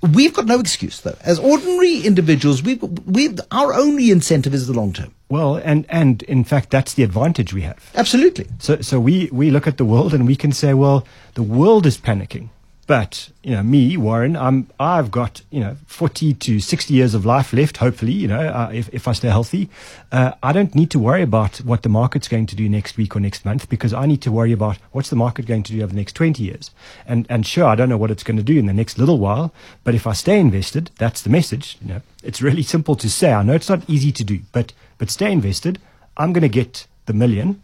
We've 0.02 0.34
got 0.34 0.46
no 0.46 0.60
excuse 0.60 1.00
though. 1.00 1.18
As 1.22 1.40
ordinary 1.40 2.02
individuals, 2.02 2.62
we 2.62 2.76
we 2.76 3.38
our 3.52 3.74
only 3.74 4.12
incentive 4.12 4.54
is 4.54 4.68
the 4.68 4.74
long 4.74 4.92
term. 4.92 5.14
Well, 5.30 5.56
and 5.56 5.86
and 5.90 6.24
in 6.24 6.44
fact, 6.44 6.72
that's 6.72 6.94
the 6.94 7.04
advantage 7.04 7.54
we 7.54 7.62
have. 7.62 7.90
Absolutely. 7.96 8.48
So 8.60 8.82
so 8.82 9.00
we 9.00 9.30
we 9.32 9.50
look 9.50 9.68
at 9.68 9.78
the 9.78 9.86
world 9.86 10.14
and 10.14 10.28
we 10.28 10.36
can 10.36 10.52
say, 10.52 10.74
well, 10.74 11.08
the 11.36 11.44
world 11.44 11.86
is 11.86 11.98
panicking 11.98 12.50
But 12.86 13.30
you 13.44 13.52
know, 13.52 13.64
me, 13.64 13.96
Warren, 13.96 14.36
I'm 14.36 14.70
I've 14.78 15.10
got 15.10 15.42
you 15.52 15.62
know 15.62 15.78
40 15.88 16.34
to 16.34 16.60
60 16.60 16.94
years 16.94 17.14
of 17.14 17.26
life 17.26 17.54
left. 17.54 17.78
Hopefully, 17.78 18.12
you 18.12 18.28
know, 18.28 18.42
uh, 18.42 18.72
if 18.74 18.94
if 18.94 19.08
I 19.08 19.14
stay 19.14 19.30
healthy, 19.30 19.70
uh, 20.12 20.34
I 20.44 20.52
don't 20.52 20.76
need 20.76 20.92
to 20.92 21.00
worry 21.00 21.22
about 21.22 21.58
what 21.58 21.84
the 21.84 21.90
market's 21.90 22.28
going 22.28 22.46
to 22.48 22.56
do 22.56 22.68
next 22.68 22.98
week 22.98 23.16
or 23.16 23.22
next 23.22 23.46
month 23.46 23.70
because 23.70 23.94
I 23.94 24.06
need 24.06 24.22
to 24.24 24.32
worry 24.34 24.52
about 24.52 24.78
what's 24.92 25.10
the 25.10 25.16
market 25.16 25.46
going 25.46 25.64
to 25.64 25.72
do 25.72 25.82
over 25.82 25.94
the 25.94 26.00
next 26.00 26.14
20 26.14 26.44
years. 26.44 26.72
And 27.08 27.26
and 27.30 27.48
sure, 27.48 27.66
I 27.66 27.76
don't 27.76 27.90
know 27.90 27.98
what 27.98 28.12
it's 28.12 28.24
going 28.24 28.38
to 28.38 28.44
do 28.44 28.60
in 28.60 28.66
the 28.66 28.74
next 28.74 28.98
little 28.98 29.18
while, 29.18 29.54
but 29.86 29.96
if 29.96 30.06
I 30.06 30.12
stay 30.14 30.38
invested, 30.40 30.92
that's 30.98 31.22
the 31.22 31.30
message. 31.30 31.78
You 31.82 31.88
know, 31.88 32.02
it's 32.22 32.42
really 32.42 32.64
simple 32.64 32.96
to 32.98 33.10
say. 33.10 33.32
I 33.32 33.44
know 33.44 33.54
it's 33.54 33.70
not 33.70 33.90
easy 33.90 34.12
to 34.12 34.24
do, 34.26 34.42
but 34.52 34.74
but 34.98 35.10
stay 35.10 35.32
invested. 35.32 35.80
I'm 36.18 36.34
going 36.34 36.42
to 36.42 36.50
get 36.50 36.86
the 37.06 37.14
million 37.14 37.62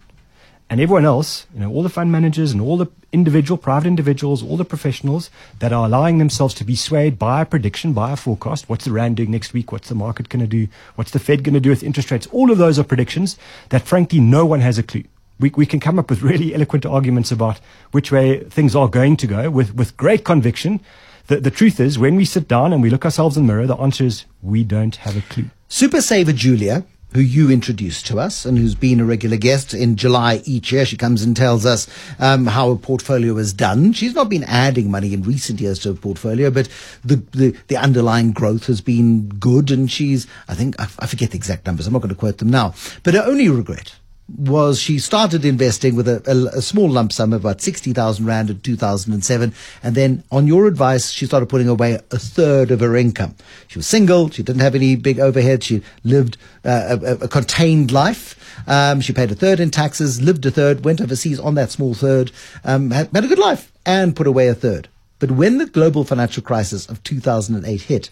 and 0.70 0.80
everyone 0.80 1.06
else, 1.06 1.48
you 1.54 1.60
know, 1.60 1.72
all 1.72 1.82
the 1.82 1.90
fund 1.90 2.12
managers 2.12 2.52
and 2.52 2.62
all 2.62 2.78
the 2.78 2.88
individual, 3.12 3.58
private 3.58 3.88
individuals, 3.88 4.44
all 4.44 4.56
the 4.56 4.66
professionals 4.66 5.32
that 5.58 5.74
are 5.74 5.86
allowing 5.86 6.20
themselves 6.20 6.54
to 6.54 6.64
be 6.64 6.76
swayed 6.76 7.18
by 7.18 7.42
a 7.42 7.46
prediction, 7.46 7.92
by 7.92 8.12
a 8.12 8.16
forecast. 8.16 8.70
What's 8.70 8.86
the 8.86 8.92
Rand 8.92 9.18
doing 9.18 9.32
next 9.32 9.52
week? 9.52 9.72
What's 9.72 9.90
the 9.90 9.96
market 9.96 10.30
going 10.30 10.42
to 10.42 10.48
do? 10.48 10.68
What's 10.96 11.12
the 11.12 11.20
Fed 11.20 11.44
going 11.44 11.56
to 11.56 11.60
do 11.60 11.72
with 11.72 11.82
interest 11.82 12.12
rates? 12.12 12.28
All 12.28 12.52
of 12.52 12.60
those 12.60 12.78
are 12.78 12.84
predictions 12.84 13.38
that, 13.70 13.82
frankly, 13.82 14.20
no 14.20 14.46
one 14.46 14.62
has 14.62 14.78
a 14.78 14.84
clue. 14.84 15.06
We, 15.40 15.50
we 15.56 15.66
can 15.66 15.80
come 15.80 15.98
up 15.98 16.10
with 16.10 16.22
really 16.22 16.54
eloquent 16.54 16.86
arguments 16.86 17.32
about 17.32 17.60
which 17.92 18.12
way 18.12 18.44
things 18.44 18.76
are 18.76 18.88
going 18.88 19.18
to 19.18 19.28
go 19.28 19.50
with, 19.50 19.74
with 19.74 19.98
great 19.98 20.24
conviction. 20.24 20.82
The, 21.28 21.40
the 21.40 21.52
truth 21.52 21.80
is, 21.80 21.98
when 21.98 22.16
we 22.16 22.26
sit 22.26 22.48
down 22.48 22.74
and 22.74 22.82
we 22.82 22.90
look 22.90 23.06
ourselves 23.06 23.38
in 23.38 23.48
the 23.48 23.54
mirror, 23.54 23.66
the 23.66 23.78
answer 23.78 24.04
is 24.04 24.26
we 24.44 24.64
don't 24.64 24.98
have 24.98 25.18
a 25.18 25.22
clue. 25.22 25.50
Super 25.68 26.02
Saver 26.02 26.34
Julia 26.34 26.84
who 27.13 27.20
you 27.22 27.50
introduced 27.50 28.06
to 28.08 28.20
us 28.20 28.46
and 28.46 28.58
who's 28.58 28.75
been 28.75 29.00
a 29.00 29.06
regular 29.06 29.38
guest 29.38 29.74
in 29.74 29.96
July 29.96 30.42
each 30.46 30.72
year. 30.72 30.86
She 30.86 30.98
comes 30.98 31.24
and 31.24 31.36
tells 31.36 31.66
us 31.66 31.88
um, 32.20 32.46
how 32.46 32.70
a 32.72 32.75
portfolio 32.75 33.38
is 33.38 33.54
done. 33.54 33.94
She's 33.94 34.13
not 34.13 34.30
been 34.30 34.44
adding 34.44 34.92
money 34.92 35.13
in 35.13 35.24
recent 35.24 35.60
years 35.60 35.80
to 35.80 35.92
a 35.92 35.96
portfolio, 35.96 36.51
but 36.51 36.70
the, 37.04 37.16
the, 37.32 37.56
the 37.68 37.78
underlying 37.78 38.32
growth 38.32 38.68
has 38.68 38.82
been 38.82 39.28
good. 39.30 39.72
And 39.72 39.92
she's, 39.92 40.28
I 40.48 40.54
think, 40.54 40.80
I, 40.80 40.84
I 41.00 41.08
forget 41.08 41.32
the 41.32 41.38
exact 41.38 41.66
numbers. 41.66 41.88
I'm 41.88 41.94
not 41.94 42.01
going 42.01 42.10
to 42.10 42.16
quote 42.16 42.38
them 42.38 42.50
now. 42.50 42.74
But 43.04 43.16
her 43.16 43.24
only 43.24 43.50
regret 43.50 43.96
was 44.38 44.79
she 44.79 45.00
started 45.00 45.45
investing 45.45 45.95
with 45.95 46.07
a, 46.07 46.21
a, 46.25 46.57
a, 46.57 46.62
small 46.62 46.89
lump 46.89 47.12
sum 47.12 47.33
of 47.33 47.43
about 47.43 47.62
60,000 47.62 48.25
Rand 48.25 48.50
in 48.50 48.59
2007. 48.59 49.53
And 49.83 49.95
then, 49.95 50.24
on 50.31 50.48
your 50.48 50.67
advice, 50.67 51.12
she 51.12 51.25
started 51.25 51.50
putting 51.50 51.67
away 51.67 51.93
a 51.93 52.19
third 52.19 52.71
of 52.71 52.79
her 52.79 52.95
income. 52.95 53.36
She 53.67 53.79
was 53.79 53.88
single. 53.88 54.29
She 54.29 54.43
didn't 54.43 54.62
have 54.62 54.75
any 54.75 54.95
big 54.95 55.19
overhead. 55.19 55.63
She 55.63 55.81
lived 56.03 56.38
uh, 56.63 56.98
a, 57.01 57.13
a, 57.25 57.27
contained 57.27 57.91
life. 57.91 58.36
Um, 58.67 59.01
she 59.01 59.13
paid 59.13 59.31
a 59.31 59.36
third 59.36 59.59
in 59.59 59.71
taxes, 59.71 60.21
lived 60.21 60.45
a 60.45 60.51
third, 60.51 60.86
went 60.86 61.01
overseas 61.01 61.39
on 61.39 61.55
that 61.55 61.71
small 61.71 61.93
third, 61.93 62.31
um, 62.63 62.91
had, 62.91 63.09
had 63.13 63.24
a 63.24 63.27
good 63.27 63.39
life, 63.39 63.71
and 63.86 64.15
put 64.15 64.27
away 64.27 64.48
a 64.48 64.53
third. 64.53 64.89
But 65.19 65.31
when 65.31 65.57
the 65.57 65.65
global 65.65 66.03
financial 66.03 66.43
crisis 66.43 66.88
of 66.88 67.03
2008 67.03 67.81
hit, 67.81 68.09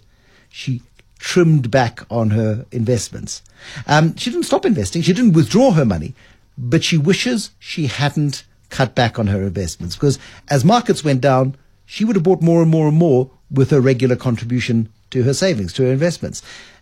she 0.49 0.81
trimmed 1.17 1.71
back 1.71 2.01
on 2.09 2.31
her 2.31 2.65
investments. 2.71 3.41
Um, 3.85 4.15
she 4.15 4.29
didn't 4.29 4.45
stop 4.45 4.65
investing. 4.65 5.01
She 5.01 5.13
didn't 5.13 5.33
withdraw 5.33 5.71
her 5.71 5.85
money, 5.85 6.13
but 6.57 6.83
she 6.83 6.97
wishes 6.97 7.51
she 7.59 7.87
hadn't 7.87 8.43
cut 8.69 8.95
back 8.95 9.17
on 9.17 9.27
her 9.27 9.43
investments 9.43 9.95
because 9.95 10.19
as 10.49 10.65
markets 10.65 11.03
went 11.03 11.21
down, 11.21 11.55
she 11.85 12.03
would 12.03 12.15
have 12.15 12.23
bought 12.23 12.41
more 12.41 12.61
and 12.61 12.69
more 12.69 12.87
and 12.87 12.97
more 12.97 13.31
with 13.49 13.71
her 13.71 13.79
regular 13.79 14.15
contribution 14.15 14.89
to 15.09 15.23
her 15.23 15.33
savings, 15.33 15.71
to 15.73 15.83
her 15.83 15.91
investments. 15.91 16.41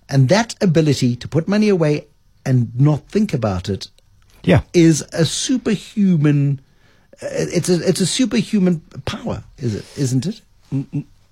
And 0.09 0.29
that 0.29 0.55
ability 0.61 1.15
to 1.17 1.27
put 1.27 1.47
money 1.47 1.69
away 1.69 2.07
and 2.45 2.75
not 2.79 3.07
think 3.07 3.33
about 3.33 3.69
it 3.69 3.87
yeah. 4.43 4.61
is 4.73 5.03
a 5.13 5.25
superhuman 5.25 6.61
uh, 7.21 7.27
it's 7.31 7.69
a 7.69 7.87
it's 7.87 8.01
a 8.01 8.05
superhuman 8.05 8.81
power 9.05 9.43
is 9.57 9.73
it 9.73 9.85
isn't 9.97 10.25
it 10.25 10.41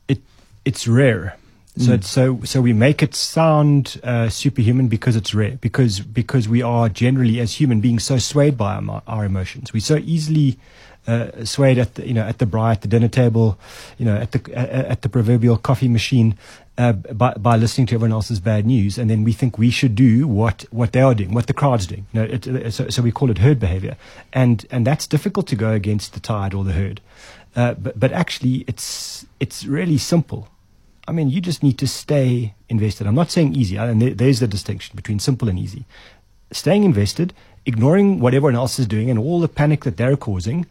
it 0.07 0.21
it's 0.65 0.87
rare 0.87 1.37
so, 1.77 1.97
mm. 1.97 2.03
so, 2.03 2.39
so 2.43 2.61
we 2.61 2.71
make 2.71 3.01
it 3.01 3.15
sound 3.15 3.99
uh, 4.03 4.29
superhuman 4.29 4.89
because 4.89 5.15
it's 5.15 5.33
rare. 5.33 5.57
Because 5.59 6.01
because 6.01 6.47
we 6.47 6.61
are 6.61 6.87
generally, 6.87 7.39
as 7.39 7.55
human 7.55 7.81
beings, 7.81 8.03
so 8.03 8.19
swayed 8.19 8.57
by 8.57 8.75
our, 8.75 9.01
our 9.07 9.25
emotions. 9.25 9.73
We 9.73 9.79
so 9.79 9.97
easily 9.97 10.59
uh, 11.07 11.43
swayed 11.45 11.79
at 11.79 11.95
the, 11.95 12.07
you 12.07 12.13
know 12.13 12.23
at 12.23 12.37
the 12.37 12.45
bar, 12.45 12.71
at 12.71 12.81
the 12.81 12.87
dinner 12.87 13.07
table, 13.07 13.57
you 13.97 14.05
know 14.05 14.15
at 14.15 14.33
the 14.33 14.55
at 14.55 15.01
the 15.01 15.09
proverbial 15.09 15.57
coffee 15.57 15.87
machine. 15.87 16.37
Uh, 16.75 16.91
by, 16.91 17.31
by 17.35 17.55
listening 17.55 17.85
to 17.85 17.93
everyone 17.93 18.11
else's 18.11 18.39
bad 18.39 18.65
news, 18.65 18.97
and 18.97 19.07
then 19.07 19.23
we 19.23 19.31
think 19.31 19.59
we 19.59 19.69
should 19.69 19.93
do 19.93 20.27
what, 20.27 20.65
what 20.71 20.91
they 20.91 21.01
are 21.01 21.13
doing, 21.13 21.31
what 21.31 21.45
the 21.45 21.53
crowd's 21.53 21.85
doing. 21.85 22.07
You 22.11 22.19
know, 22.19 22.27
it, 22.27 22.71
so, 22.73 22.89
so 22.89 23.03
we 23.03 23.11
call 23.11 23.29
it 23.29 23.37
herd 23.37 23.59
behavior, 23.59 23.95
and 24.33 24.65
and 24.71 24.87
that's 24.87 25.05
difficult 25.05 25.45
to 25.49 25.55
go 25.55 25.71
against 25.71 26.15
the 26.15 26.19
tide 26.19 26.55
or 26.55 26.63
the 26.63 26.73
herd. 26.73 26.99
Uh, 27.55 27.75
but 27.75 27.99
but 27.99 28.11
actually, 28.11 28.65
it's 28.67 29.23
it's 29.39 29.65
really 29.65 29.99
simple. 29.99 30.47
I 31.07 31.11
mean, 31.11 31.29
you 31.29 31.41
just 31.41 31.63
need 31.63 31.77
to 31.79 31.87
stay 31.87 32.53
invested. 32.69 33.07
I'm 33.07 33.15
not 33.15 33.31
saying 33.31 33.55
easy, 33.55 33.75
and 33.77 34.01
there's 34.01 34.39
the 34.39 34.47
distinction 34.47 34.95
between 34.95 35.19
simple 35.19 35.49
and 35.49 35.59
easy. 35.59 35.85
Staying 36.51 36.83
invested, 36.83 37.33
ignoring 37.65 38.19
what 38.19 38.33
everyone 38.33 38.55
else 38.55 38.79
is 38.79 38.87
doing 38.87 39.09
and 39.09 39.19
all 39.19 39.39
the 39.39 39.47
panic 39.47 39.83
that 39.83 39.97
they're 39.97 40.15
causing, 40.15 40.65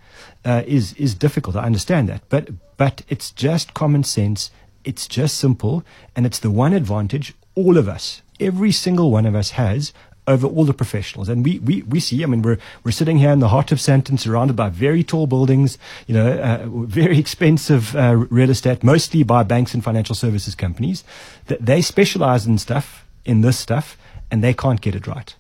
uh, 0.44 0.62
is 0.66 0.94
is 0.94 1.14
difficult. 1.14 1.56
I 1.56 1.64
understand 1.64 2.08
that, 2.08 2.22
but 2.28 2.50
but 2.76 3.02
it's 3.08 3.30
just 3.30 3.74
common 3.74 4.04
sense. 4.04 4.50
It's 4.84 5.06
just 5.06 5.36
simple, 5.38 5.84
and 6.16 6.24
it's 6.26 6.38
the 6.38 6.50
one 6.50 6.72
advantage 6.72 7.34
all 7.54 7.76
of 7.76 7.88
us, 7.88 8.22
every 8.40 8.72
single 8.72 9.10
one 9.10 9.26
of 9.26 9.34
us, 9.34 9.50
has 9.50 9.92
over 10.26 10.46
all 10.46 10.64
the 10.64 10.74
professionals. 10.74 11.28
And 11.28 11.44
we, 11.44 11.58
we, 11.58 11.82
we 11.82 12.00
see, 12.00 12.22
I 12.22 12.26
mean, 12.26 12.42
we're, 12.42 12.58
we're 12.84 12.92
sitting 12.92 13.18
here 13.18 13.30
in 13.30 13.40
the 13.40 13.48
heart 13.48 13.72
of 13.72 13.78
Sandton, 13.78 14.18
surrounded 14.18 14.54
by 14.54 14.68
very 14.68 15.02
tall 15.02 15.26
buildings, 15.26 15.78
you 16.06 16.14
know, 16.14 16.32
uh, 16.32 16.66
very 16.68 17.18
expensive 17.26 17.96
uh, 17.96 18.14
real 18.30 18.50
estate, 18.50 18.84
mostly 18.84 19.22
by 19.22 19.42
banks 19.42 19.74
and 19.74 19.82
financial 19.82 20.14
services 20.14 20.54
companies. 20.54 21.02
That 21.46 21.64
they 21.64 21.82
specialize 21.82 22.46
in 22.46 22.58
stuff, 22.58 23.04
in 23.24 23.40
this 23.40 23.58
stuff, 23.58 23.96
and 24.30 24.42
they 24.42 24.54
can't 24.54 24.80
get 24.80 24.94
it 24.94 25.06
right. 25.06 25.34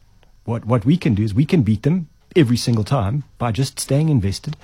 What, 0.44 0.64
what 0.64 0.84
we 0.84 0.96
can 0.96 1.14
do 1.14 1.22
is 1.22 1.32
we 1.32 1.46
can 1.46 1.62
beat 1.62 1.84
them 1.84 2.08
every 2.34 2.56
single 2.56 2.84
time 2.84 3.24
by 3.38 3.52
just 3.52 3.78
staying 3.78 4.08
invested 4.08 4.56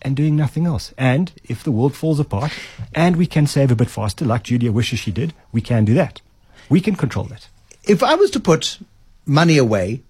and 0.00 0.16
doing 0.16 0.36
nothing 0.36 0.66
else. 0.66 0.94
And 0.96 1.32
if 1.44 1.62
the 1.62 1.70
world 1.70 1.94
falls 1.94 2.20
apart 2.20 2.52
and 2.94 3.16
we 3.16 3.26
can 3.26 3.46
save 3.46 3.70
a 3.70 3.76
bit 3.76 3.90
faster, 3.90 4.24
like 4.24 4.44
Julia 4.44 4.72
wishes 4.72 5.00
she 5.00 5.10
did, 5.10 5.34
we 5.52 5.60
can 5.60 5.84
do 5.84 5.94
that. 5.94 6.20
We 6.68 6.80
can 6.80 6.96
control 6.96 7.26
that. 7.26 7.48
If 7.84 8.02
I 8.02 8.14
was 8.14 8.30
to 8.32 8.40
put 8.40 8.78
money 9.26 9.58
away 9.58 10.02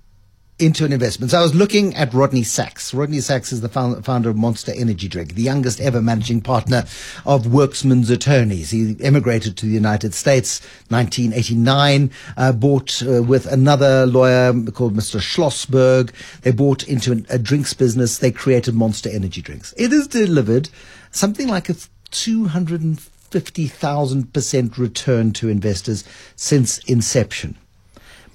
into 0.58 0.86
an 0.86 0.92
investment. 0.92 1.30
So 1.30 1.38
I 1.38 1.42
was 1.42 1.54
looking 1.54 1.94
at 1.96 2.14
Rodney 2.14 2.42
Sacks. 2.42 2.94
Rodney 2.94 3.20
Sacks 3.20 3.52
is 3.52 3.60
the 3.60 3.68
founder 3.68 4.30
of 4.30 4.36
Monster 4.36 4.72
Energy 4.74 5.06
Drink, 5.06 5.34
the 5.34 5.42
youngest 5.42 5.82
ever 5.82 6.00
managing 6.00 6.40
partner 6.40 6.86
of 7.26 7.44
Werksmans 7.44 8.10
Attorneys. 8.10 8.70
He 8.70 8.96
emigrated 9.02 9.58
to 9.58 9.66
the 9.66 9.72
United 9.72 10.14
States 10.14 10.62
1989, 10.88 12.10
uh, 12.38 12.52
bought 12.52 13.02
uh, 13.02 13.22
with 13.22 13.44
another 13.46 14.06
lawyer 14.06 14.54
called 14.72 14.96
Mr. 14.96 15.20
Schlosberg. 15.20 16.10
They 16.40 16.52
bought 16.52 16.88
into 16.88 17.12
an, 17.12 17.26
a 17.28 17.38
drinks 17.38 17.74
business. 17.74 18.16
They 18.16 18.30
created 18.30 18.74
Monster 18.74 19.10
Energy 19.10 19.42
Drinks. 19.42 19.74
It 19.76 19.92
has 19.92 20.06
delivered 20.06 20.70
something 21.10 21.48
like 21.48 21.68
a 21.68 21.74
250,000% 22.12 24.78
return 24.78 25.32
to 25.32 25.50
investors 25.50 26.02
since 26.34 26.78
inception 26.78 27.58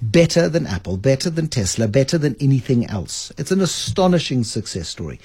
better 0.02 0.48
than 0.48 0.66
Apple, 0.66 0.96
better 0.96 1.30
than 1.30 1.48
Tesla, 1.48 1.86
better 1.86 2.18
than 2.18 2.36
anything 2.40 2.84
else. 2.86 3.32
It's 3.38 3.52
an 3.52 3.60
astonishing 3.60 4.42
success 4.44 4.88
story. 4.88 5.20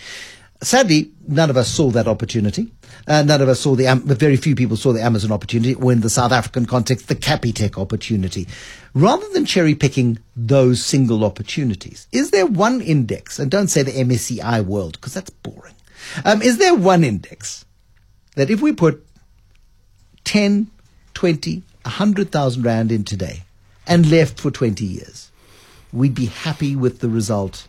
Sadly, 0.61 1.11
none 1.27 1.49
of 1.49 1.57
us 1.57 1.67
saw 1.67 1.91
that 1.91 2.07
opportunity. 2.07 2.71
Uh, 3.07 3.21
none 3.23 3.41
of 3.41 3.49
us 3.49 3.59
saw 3.59 3.75
the, 3.75 3.85
but 4.05 4.17
very 4.17 4.37
few 4.37 4.55
people 4.55 4.75
saw 4.75 4.91
the 4.91 5.01
Amazon 5.01 5.31
opportunity, 5.31 5.75
or 5.75 5.91
in 5.91 6.01
the 6.01 6.09
South 6.09 6.31
African 6.31 6.65
context, 6.65 7.07
the 7.07 7.15
Capitec 7.15 7.79
opportunity. 7.79 8.47
Rather 8.93 9.27
than 9.29 9.45
cherry 9.45 9.75
picking 9.75 10.17
those 10.35 10.83
single 10.83 11.23
opportunities, 11.23 12.07
is 12.11 12.31
there 12.31 12.45
one 12.45 12.81
index, 12.81 13.37
and 13.37 13.51
don't 13.51 13.67
say 13.67 13.83
the 13.83 13.91
MSCI 13.91 14.65
world, 14.65 14.93
because 14.93 15.13
that's 15.13 15.29
boring. 15.29 15.75
Um, 16.25 16.41
is 16.41 16.57
there 16.57 16.73
one 16.73 17.03
index 17.03 17.65
that 18.35 18.49
if 18.49 18.61
we 18.61 18.73
put 18.73 19.05
10, 20.23 20.71
20, 21.13 21.63
100,000 21.83 22.63
Rand 22.63 22.91
in 22.91 23.03
today, 23.03 23.43
and 23.87 24.09
left 24.09 24.39
for 24.39 24.51
20 24.51 24.83
years, 24.83 25.31
we'd 25.93 26.15
be 26.15 26.27
happy 26.27 26.75
with 26.75 26.99
the 26.99 27.09
result 27.09 27.67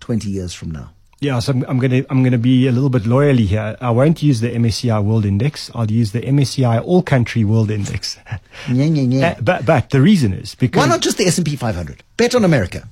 20 0.00 0.28
years 0.28 0.54
from 0.54 0.70
now. 0.70 0.92
Yeah, 1.18 1.38
so 1.38 1.52
I'm, 1.52 1.64
I'm 1.66 1.78
going 1.78 1.90
to 1.90 2.06
I'm 2.10 2.22
to 2.30 2.36
be 2.36 2.66
a 2.66 2.72
little 2.72 2.90
bit 2.90 3.06
loyally 3.06 3.46
here. 3.46 3.76
I 3.80 3.90
won't 3.90 4.22
use 4.22 4.40
the 4.40 4.50
MSCI 4.50 5.02
World 5.02 5.24
Index. 5.24 5.70
I'll 5.74 5.90
use 5.90 6.12
the 6.12 6.20
MSCI 6.20 6.84
All 6.84 7.02
Country 7.02 7.42
World 7.42 7.70
Index. 7.70 8.18
yeah, 8.70 8.84
yeah, 8.84 9.02
yeah. 9.02 9.28
Uh, 9.28 9.40
but 9.40 9.64
but 9.64 9.90
the 9.90 10.02
reason 10.02 10.34
is 10.34 10.54
because 10.54 10.78
why 10.78 10.86
not 10.86 11.00
just 11.00 11.16
the 11.16 11.24
S 11.24 11.38
and 11.38 11.46
P 11.46 11.56
500? 11.56 12.02
Bet 12.18 12.34
on 12.34 12.44
America. 12.44 12.86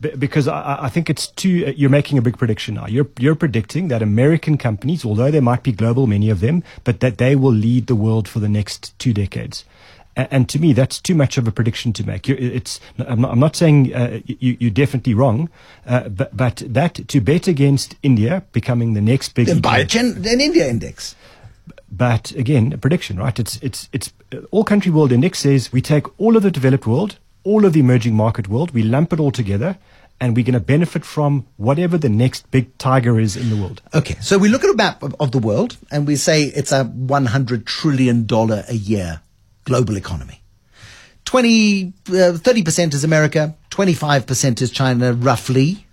Because 0.00 0.46
I, 0.46 0.78
I 0.82 0.88
think 0.88 1.08
it's 1.08 1.28
too. 1.28 1.66
Uh, 1.68 1.70
you're 1.76 1.90
making 1.90 2.18
a 2.18 2.22
big 2.22 2.36
prediction 2.36 2.74
now. 2.74 2.86
You're 2.86 3.08
you're 3.16 3.36
predicting 3.36 3.88
that 3.88 4.02
American 4.02 4.58
companies, 4.58 5.04
although 5.04 5.30
there 5.30 5.42
might 5.42 5.62
be 5.62 5.70
global, 5.70 6.08
many 6.08 6.30
of 6.30 6.40
them, 6.40 6.64
but 6.82 6.98
that 6.98 7.18
they 7.18 7.36
will 7.36 7.52
lead 7.52 7.86
the 7.86 7.96
world 7.96 8.28
for 8.28 8.40
the 8.40 8.48
next 8.48 8.98
two 8.98 9.12
decades. 9.12 9.64
And 10.18 10.48
to 10.48 10.58
me, 10.58 10.72
that's 10.72 11.00
too 11.00 11.14
much 11.14 11.38
of 11.38 11.46
a 11.46 11.52
prediction 11.52 11.92
to 11.92 12.04
make. 12.04 12.28
It's, 12.28 12.80
I'm, 12.98 13.20
not, 13.20 13.30
I'm 13.30 13.38
not 13.38 13.54
saying 13.54 13.94
uh, 13.94 14.18
you, 14.26 14.66
are 14.66 14.72
definitely 14.72 15.14
wrong, 15.14 15.48
uh, 15.86 16.08
but, 16.08 16.36
but 16.36 16.62
that 16.66 17.06
to 17.06 17.20
bet 17.20 17.46
against 17.46 17.94
India 18.02 18.42
becoming 18.50 18.94
the 18.94 19.00
next 19.00 19.34
big. 19.34 19.46
Then 19.46 19.60
buy 19.60 19.86
an 19.94 20.24
India 20.26 20.68
index. 20.68 21.14
But 21.90 22.32
again, 22.32 22.72
a 22.72 22.78
prediction, 22.78 23.16
right? 23.16 23.38
It's 23.38 23.56
it's 23.62 23.88
it's 23.92 24.12
all 24.50 24.64
country 24.64 24.90
world 24.90 25.12
index 25.12 25.38
says 25.38 25.72
we 25.72 25.80
take 25.80 26.06
all 26.20 26.36
of 26.36 26.42
the 26.42 26.50
developed 26.50 26.86
world, 26.86 27.16
all 27.44 27.64
of 27.64 27.72
the 27.72 27.80
emerging 27.80 28.14
market 28.14 28.48
world, 28.48 28.72
we 28.72 28.82
lump 28.82 29.12
it 29.12 29.20
all 29.20 29.30
together, 29.30 29.78
and 30.20 30.36
we're 30.36 30.44
going 30.44 30.54
to 30.54 30.60
benefit 30.60 31.04
from 31.04 31.46
whatever 31.56 31.96
the 31.96 32.08
next 32.08 32.50
big 32.50 32.76
tiger 32.78 33.18
is 33.20 33.36
in 33.36 33.50
the 33.50 33.56
world. 33.56 33.80
Okay, 33.94 34.16
so 34.20 34.36
we 34.36 34.48
look 34.48 34.64
at 34.64 34.70
a 34.70 34.76
map 34.76 35.02
of, 35.02 35.14
of 35.20 35.30
the 35.30 35.38
world 35.38 35.76
and 35.90 36.06
we 36.06 36.16
say 36.16 36.42
it's 36.42 36.72
a 36.72 36.84
$100 36.84 37.64
trillion 37.64 38.26
a 38.68 38.74
year 38.74 39.20
global 39.68 39.96
economy. 39.96 40.42
20, 41.24 41.92
uh, 42.08 42.12
30% 42.38 42.94
is 42.94 43.04
America, 43.04 43.54
25% 43.70 44.62
is 44.62 44.70
China, 44.70 45.12
roughly. 45.12 45.86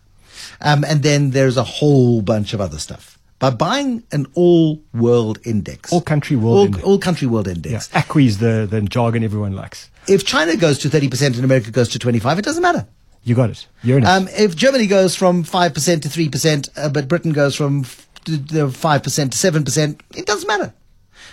Um, 0.62 0.84
and 0.86 1.04
then 1.04 1.32
there's 1.32 1.58
a 1.58 1.64
whole 1.64 2.22
bunch 2.22 2.54
of 2.54 2.62
other 2.62 2.80
stuff. 2.80 3.20
By 3.40 3.50
buying 3.50 4.04
an 4.14 4.28
all 4.34 4.82
world 4.94 5.40
index, 5.44 5.92
All 5.92 6.02
country 6.02 6.38
world 6.38 6.58
all, 6.58 6.66
index. 6.68 6.84
all 6.86 7.00
country 7.00 7.28
world 7.28 7.48
index, 7.50 7.90
Yeah, 7.94 8.02
ACWI 8.02 8.26
is 8.28 8.38
the, 8.38 8.66
the 8.70 8.82
jargon 8.82 9.24
everyone 9.26 9.54
likes. 9.54 9.90
if 10.08 10.24
China 10.26 10.56
goes 10.56 10.80
to 10.80 10.90
30% 10.90 11.36
and 11.36 11.44
America 11.44 11.70
goes 11.72 11.90
to 11.90 12.00
25, 12.00 12.40
it 12.40 12.46
doesn't 12.46 12.64
matter. 12.64 12.88
You 13.24 13.36
got 13.36 13.50
it. 13.50 13.68
You're 13.84 13.98
in 13.98 14.04
it. 14.04 14.08
Um, 14.08 14.28
if 14.30 14.56
Germany 14.56 14.88
goes 14.88 15.16
from 15.16 15.44
5% 15.44 16.02
to 16.04 16.08
3%, 16.10 16.70
uh, 16.78 16.90
but 16.90 17.08
Britain 17.10 17.34
goes 17.34 17.56
from 17.56 17.82
f- 17.82 18.08
to, 18.26 18.38
to 18.48 18.68
5% 18.68 19.04
to 19.04 19.12
7%, 19.52 20.00
it 20.16 20.26
doesn't 20.26 20.48
matter. 20.48 20.74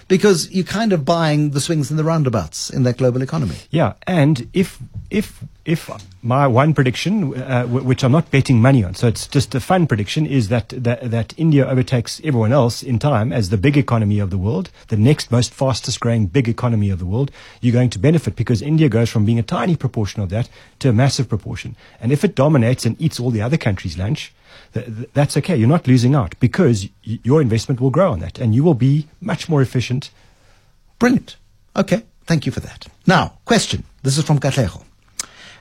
Because 0.08 0.50
you're 0.50 0.64
kind 0.64 0.92
of 0.92 1.04
buying 1.04 1.50
the 1.50 1.60
swings 1.60 1.90
and 1.90 1.98
the 1.98 2.04
roundabouts 2.04 2.70
in 2.70 2.82
that 2.84 2.98
global 2.98 3.22
economy. 3.22 3.56
Yeah, 3.70 3.94
and 4.06 4.48
if 4.52 4.78
if 5.10 5.42
if 5.64 5.88
my 6.22 6.46
one 6.46 6.74
prediction, 6.74 7.34
uh, 7.40 7.62
w- 7.62 7.84
which 7.86 8.02
I'm 8.02 8.12
not 8.12 8.30
betting 8.30 8.60
money 8.60 8.82
on, 8.82 8.94
so 8.94 9.06
it's 9.06 9.26
just 9.28 9.54
a 9.54 9.60
fun 9.60 9.86
prediction, 9.86 10.26
is 10.26 10.48
that, 10.48 10.70
that 10.70 11.10
that 11.10 11.34
India 11.36 11.66
overtakes 11.66 12.20
everyone 12.24 12.52
else 12.52 12.82
in 12.82 12.98
time 12.98 13.32
as 13.32 13.50
the 13.50 13.56
big 13.56 13.76
economy 13.76 14.18
of 14.18 14.30
the 14.30 14.38
world, 14.38 14.70
the 14.88 14.96
next 14.96 15.30
most 15.30 15.54
fastest 15.54 16.00
growing 16.00 16.26
big 16.26 16.48
economy 16.48 16.90
of 16.90 16.98
the 16.98 17.06
world. 17.06 17.30
You're 17.60 17.72
going 17.72 17.90
to 17.90 17.98
benefit 17.98 18.34
because 18.34 18.60
India 18.60 18.88
goes 18.88 19.10
from 19.10 19.24
being 19.24 19.38
a 19.38 19.42
tiny 19.44 19.76
proportion 19.76 20.22
of 20.22 20.30
that 20.30 20.48
to 20.80 20.88
a 20.88 20.92
massive 20.92 21.28
proportion, 21.28 21.76
and 22.00 22.12
if 22.12 22.24
it 22.24 22.34
dominates 22.34 22.84
and 22.84 23.00
eats 23.00 23.20
all 23.20 23.30
the 23.30 23.42
other 23.42 23.56
countries' 23.56 23.98
lunch. 23.98 24.32
Th- 24.74 24.86
th- 24.86 25.10
That's 25.12 25.36
okay. 25.38 25.56
You're 25.56 25.68
not 25.68 25.86
losing 25.86 26.14
out 26.14 26.34
because 26.40 26.88
y- 27.06 27.18
your 27.22 27.40
investment 27.42 27.80
will 27.80 27.90
grow 27.90 28.12
on 28.12 28.20
that, 28.20 28.38
and 28.38 28.54
you 28.54 28.64
will 28.64 28.74
be 28.74 29.08
much 29.20 29.48
more 29.48 29.60
efficient. 29.62 30.10
Brilliant. 30.98 31.36
Okay, 31.76 32.02
thank 32.26 32.46
you 32.46 32.52
for 32.52 32.60
that. 32.60 32.86
Now, 33.06 33.38
question. 33.44 33.84
This 34.02 34.18
is 34.18 34.24
from 34.24 34.38
Katlego. 34.40 34.84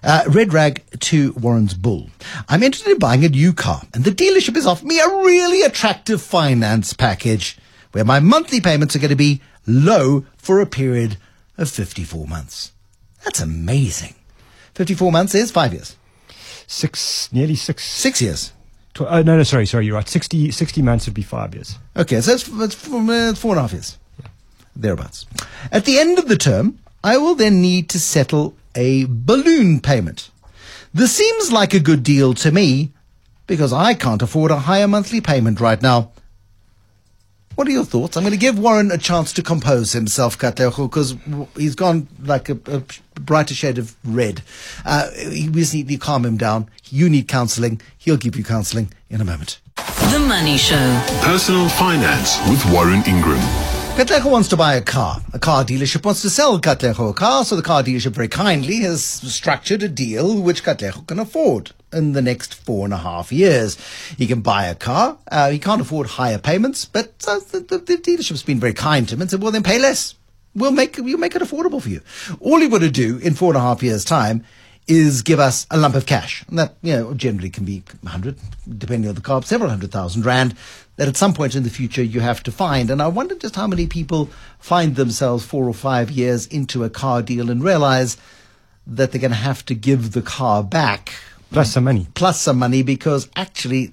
Uh, 0.04 0.24
red 0.30 0.52
rag 0.52 0.82
to 1.00 1.32
Warren's 1.34 1.76
bull. 1.76 2.10
I'm 2.50 2.64
interested 2.64 2.92
in 2.92 2.98
buying 3.00 3.24
a 3.24 3.30
new 3.30 3.54
car, 3.54 3.84
and 3.94 4.04
the 4.04 4.12
dealership 4.12 4.56
is 4.58 4.66
offering 4.66 4.88
me 4.90 5.00
a 5.00 5.08
really 5.08 5.62
attractive 5.62 6.22
finance 6.22 6.94
package 6.94 7.58
where 7.92 8.04
my 8.06 8.20
monthly 8.20 8.60
payments 8.62 8.96
are 8.96 9.00
going 9.00 9.10
to 9.10 9.16
be 9.16 9.42
low 9.68 10.26
for 10.38 10.60
a 10.60 10.66
period 10.66 11.18
of 11.58 11.70
54 11.70 12.26
months. 12.28 12.72
That's 13.24 13.42
amazing. 13.42 14.16
54 14.74 15.12
months 15.12 15.36
is 15.36 15.52
five 15.52 15.74
years, 15.74 15.96
Six, 16.66 17.32
nearly 17.32 17.56
six. 17.56 17.84
six 17.86 18.22
years. 18.22 18.54
Tw- 18.94 19.02
oh, 19.02 19.22
no, 19.22 19.38
no, 19.38 19.44
sorry, 19.44 19.66
sorry, 19.66 19.86
you're 19.86 19.96
right. 19.96 20.08
60, 20.08 20.52
60 20.52 20.82
months 20.82 21.06
would 21.06 21.14
be 21.16 21.22
five 21.22 21.54
years. 21.54 21.78
Okay, 21.96 22.20
so 22.22 22.32
that's, 22.32 22.48
it's 22.48 22.76
four, 22.76 23.02
uh, 23.10 23.34
four 23.34 23.52
and 23.52 23.60
a 23.60 23.62
half 23.62 23.72
years. 23.72 23.98
Thereabouts. 24.76 25.26
At 25.72 25.86
the 25.86 26.00
end 26.00 26.18
of 26.20 26.28
the 26.28 26.38
term, 26.38 26.80
I 27.04 27.18
will 27.18 27.36
then 27.36 27.62
need 27.62 27.90
to 27.90 28.00
settle 28.00 28.56
a 28.76 29.06
balloon 29.08 29.80
payment. 29.80 30.30
This 30.94 31.16
seems 31.16 31.52
like 31.52 31.74
a 31.74 31.80
good 31.80 32.04
deal 32.04 32.34
to 32.36 32.52
me 32.52 32.92
because 33.48 33.74
I 33.74 33.94
can't 33.94 34.22
afford 34.22 34.52
a 34.52 34.60
higher 34.60 34.88
monthly 34.88 35.22
payment 35.22 35.60
right 35.60 35.82
now. 35.82 36.12
What 37.56 37.68
are 37.68 37.72
your 37.72 37.84
thoughts? 37.84 38.16
I'm 38.16 38.24
going 38.24 38.32
to 38.32 38.40
give 38.40 38.58
Warren 38.58 38.92
a 38.92 38.98
chance 38.98 39.34
to 39.34 39.44
compose 39.44 39.92
himself, 39.92 40.38
Katlego, 40.38 40.90
because 40.90 41.16
he's 41.58 41.76
gone 41.76 42.08
like 42.24 42.48
a, 42.50 42.58
a 42.66 42.82
brighter 43.20 43.54
shade 43.54 43.78
of 43.78 43.96
red. 44.06 44.42
Uh, 44.86 45.10
we 45.28 45.50
just 45.50 45.74
need 45.74 45.90
to 45.90 45.98
calm 45.98 46.26
him 46.26 46.38
down. 46.38 46.70
You 46.86 47.10
need 47.10 47.28
counseling. 47.28 47.82
He'll 47.98 48.18
give 48.18 48.38
you 48.38 48.44
counseling 48.44 48.94
in 49.10 49.20
a 49.20 49.26
moment. 49.26 49.60
The 49.76 50.24
Money 50.28 50.58
Show. 50.58 51.04
Personal 51.22 51.68
Finance 51.70 52.40
with 52.50 52.64
Warren 52.72 53.04
Ingram. 53.06 53.40
Katlego 53.96 54.32
wants 54.32 54.48
to 54.50 54.58
buy 54.58 54.76
a 54.76 54.82
car. 54.82 55.22
A 55.34 55.40
car 55.40 55.66
dealership 55.66 56.06
wants 56.06 56.22
to 56.22 56.30
sell 56.30 56.60
Katlego 56.60 57.10
a 57.10 57.14
car, 57.14 57.44
so 57.44 57.58
the 57.58 57.62
car 57.62 57.84
dealership 57.84 58.14
very 58.14 58.30
kindly 58.30 58.78
has 58.78 59.04
structured 59.04 59.84
a 59.84 59.90
deal 59.90 60.42
which 60.42 60.64
Katlego 60.64 61.06
can 61.06 61.20
afford 61.20 61.72
in 61.94 62.14
the 62.14 62.22
next 62.22 62.54
four 62.54 62.86
and 62.86 62.94
a 62.94 62.98
half 62.98 63.32
years. 63.32 63.78
He 64.18 64.28
can 64.28 64.42
buy 64.42 64.66
a 64.66 64.76
car. 64.76 65.18
Uh, 65.32 65.50
he 65.50 65.60
can't 65.60 65.82
afford 65.82 66.08
higher 66.08 66.38
payments, 66.38 66.86
but 66.86 67.14
uh, 67.28 67.40
the, 67.52 67.60
the, 67.60 67.78
the 67.78 67.98
dealership's 67.98 68.44
been 68.44 68.60
very 68.60 68.74
kind 68.74 69.08
to 69.10 69.16
him 69.16 69.22
and 69.22 69.30
said, 69.30 69.42
well, 69.42 69.52
then 69.52 69.64
pay 69.64 69.80
less. 69.80 70.16
We'll 70.54 70.72
make, 70.72 70.98
we'll 70.98 71.18
make 71.18 71.36
it 71.36 71.42
affordable 71.42 71.82
for 71.82 71.90
you. 71.90 72.02
All 72.40 72.60
he 72.60 72.68
would 72.68 72.82
to 72.82 72.92
do 72.92 73.18
in 73.20 73.36
four 73.36 73.50
and 73.50 73.58
a 73.58 73.62
half 73.62 73.82
years' 73.82 74.04
time 74.04 74.44
is 74.88 75.22
give 75.22 75.40
us 75.40 75.68
a 75.72 75.78
lump 75.78 75.96
of 75.96 76.06
cash. 76.06 76.44
And 76.48 76.60
that, 76.60 76.76
you 76.82 76.94
know, 76.94 77.14
generally 77.14 77.50
can 77.50 77.64
be 77.64 77.84
100, 78.02 78.38
depending 78.78 79.08
on 79.08 79.16
the 79.16 79.22
car, 79.22 79.42
several 79.44 79.70
hundred 79.70 79.92
thousand 79.92 80.26
rand 80.26 80.56
that 80.98 81.08
at 81.08 81.18
some 81.18 81.34
point 81.34 81.56
in 81.56 81.64
the 81.64 81.70
future 81.70 82.04
you 82.04 82.20
have 82.20 82.44
to 82.44 82.52
find. 82.52 82.90
And 82.90 83.02
I 83.02 83.08
wonder 83.08 83.36
just 83.36 83.56
how 83.56 83.68
many 83.68 83.88
people 83.88 84.30
find 84.60 84.96
themselves 84.96 85.46
four 85.46 85.68
or 85.68 85.74
five 85.74 86.12
years 86.12 86.48
into 86.48 86.84
a 86.84 86.90
car 86.90 87.22
deal 87.22 87.50
and 87.50 87.64
realize 87.64 88.18
that 88.86 89.12
they're 89.12 89.22
going 89.22 89.32
to 89.32 89.38
have 89.38 89.66
to 89.68 89.76
give 89.76 90.12
the 90.12 90.22
car 90.22 90.64
back 90.64 91.14
Plus 91.52 91.72
some 91.72 91.84
money. 91.84 92.08
plus 92.14 92.42
some 92.42 92.58
money 92.60 92.84
because 92.84 93.30
actually 93.36 93.92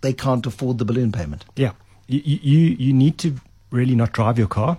they 0.00 0.12
can't 0.12 0.46
afford 0.46 0.78
the 0.78 0.84
balloon 0.84 1.12
payment. 1.12 1.44
Yeah, 1.56 1.72
you, 2.06 2.20
you 2.24 2.58
you 2.86 2.92
need 2.92 3.18
to 3.18 3.34
really 3.70 3.94
not 3.94 4.12
drive 4.12 4.38
your 4.38 4.48
car. 4.48 4.78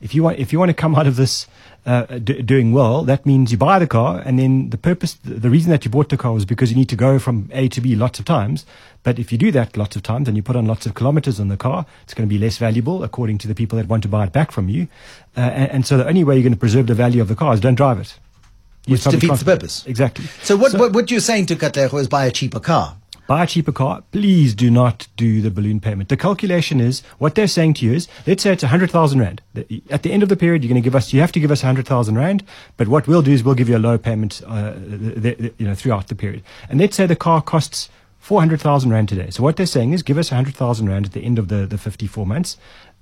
If 0.00 0.14
you 0.14 0.22
want 0.22 0.38
if 0.38 0.52
you 0.52 0.58
want 0.58 0.70
to 0.70 0.74
come 0.74 0.94
out 0.94 1.06
of 1.06 1.16
this 1.16 1.46
uh, 1.86 2.04
d- 2.18 2.42
doing 2.42 2.72
well, 2.72 3.04
that 3.04 3.26
means 3.26 3.52
you 3.52 3.58
buy 3.58 3.78
the 3.78 3.86
car, 3.86 4.22
and 4.24 4.38
then 4.38 4.70
the 4.70 4.78
purpose, 4.78 5.14
the 5.24 5.50
reason 5.50 5.70
that 5.70 5.84
you 5.84 5.90
bought 5.90 6.08
the 6.08 6.16
car 6.16 6.32
was 6.32 6.44
because 6.44 6.70
you 6.70 6.76
need 6.76 6.88
to 6.88 6.96
go 6.96 7.18
from 7.18 7.50
A 7.52 7.68
to 7.68 7.80
B 7.80 7.94
lots 7.94 8.18
of 8.18 8.24
times. 8.24 8.64
But 9.02 9.18
if 9.18 9.30
you 9.32 9.38
do 9.38 9.50
that 9.52 9.76
lots 9.76 9.96
of 9.96 10.02
times 10.02 10.28
and 10.28 10.36
you 10.36 10.42
put 10.42 10.56
on 10.56 10.66
lots 10.66 10.86
of 10.86 10.94
kilometers 10.94 11.38
on 11.40 11.48
the 11.48 11.58
car, 11.58 11.84
it's 12.04 12.14
going 12.14 12.26
to 12.28 12.32
be 12.34 12.38
less 12.38 12.56
valuable 12.56 13.02
according 13.04 13.36
to 13.38 13.48
the 13.48 13.54
people 13.54 13.76
that 13.78 13.86
want 13.86 14.02
to 14.04 14.08
buy 14.08 14.24
it 14.24 14.32
back 14.32 14.50
from 14.50 14.68
you. 14.70 14.88
Uh, 15.36 15.40
and, 15.40 15.70
and 15.72 15.86
so 15.86 15.98
the 15.98 16.06
only 16.06 16.24
way 16.24 16.34
you're 16.34 16.42
going 16.42 16.54
to 16.54 16.58
preserve 16.58 16.86
the 16.86 16.94
value 16.94 17.20
of 17.20 17.28
the 17.28 17.36
car 17.36 17.52
is 17.52 17.60
don't 17.60 17.74
drive 17.74 17.98
it. 18.00 18.18
Which 18.86 19.04
defeats 19.04 19.38
the 19.40 19.44
purpose. 19.44 19.86
Exactly. 19.86 20.26
So 20.42 20.56
what, 20.56 20.74
what, 20.74 20.92
what 20.92 21.10
you're 21.10 21.20
saying 21.20 21.46
to 21.46 21.56
Katlego 21.56 21.98
is 22.00 22.08
buy 22.08 22.26
a 22.26 22.30
cheaper 22.30 22.60
car. 22.60 22.96
buy 23.26 23.44
a 23.44 23.46
cheaper 23.46 23.72
car, 23.72 24.02
please 24.12 24.54
do 24.54 24.70
not 24.70 25.08
do 25.16 25.40
the 25.40 25.50
balloon 25.50 25.80
payment. 25.80 26.08
The 26.08 26.16
calculation 26.16 26.80
is 26.80 27.00
what 27.18 27.34
they're 27.34 27.46
saying 27.46 27.74
to 27.74 27.86
you 27.86 27.92
is, 27.92 28.08
let's 28.26 28.42
say 28.42 28.52
it's 28.52 28.62
100,000 28.62 29.18
Rand. 29.18 29.42
At 29.90 30.02
the 30.02 30.12
end 30.12 30.22
of 30.22 30.28
the 30.28 30.36
period, 30.36 30.62
you're 30.62 30.68
going 30.68 30.82
to 30.82 30.84
give 30.84 30.94
us, 30.94 31.12
you 31.12 31.20
have 31.20 31.32
to 31.32 31.40
give 31.40 31.50
us 31.50 31.62
100,000 31.62 32.16
Rand, 32.16 32.44
but 32.76 32.88
what 32.88 33.06
we'll 33.06 33.22
do 33.22 33.32
is 33.32 33.42
we'll 33.42 33.54
give 33.54 33.68
you 33.68 33.76
a 33.76 33.78
low 33.78 33.98
payment, 33.98 34.42
uh, 34.46 34.72
the, 34.76 35.34
the, 35.34 35.54
you 35.58 35.66
know, 35.66 35.74
throughout 35.74 36.08
the 36.08 36.14
period. 36.14 36.42
And 36.68 36.80
let's 36.80 36.96
say 36.96 37.06
the 37.06 37.16
car 37.16 37.40
costs 37.40 37.88
400,000 38.18 38.90
Rand 38.90 39.08
today. 39.08 39.30
So 39.30 39.42
what 39.42 39.56
they're 39.56 39.66
saying 39.66 39.92
is 39.92 40.02
give 40.02 40.18
us 40.18 40.30
100,000 40.30 40.88
Rand 40.88 41.06
at 41.06 41.12
the 41.12 41.24
end 41.24 41.38
of 41.38 41.48
the, 41.48 41.66
the 41.66 41.78
54 41.78 42.26
months. 42.26 42.56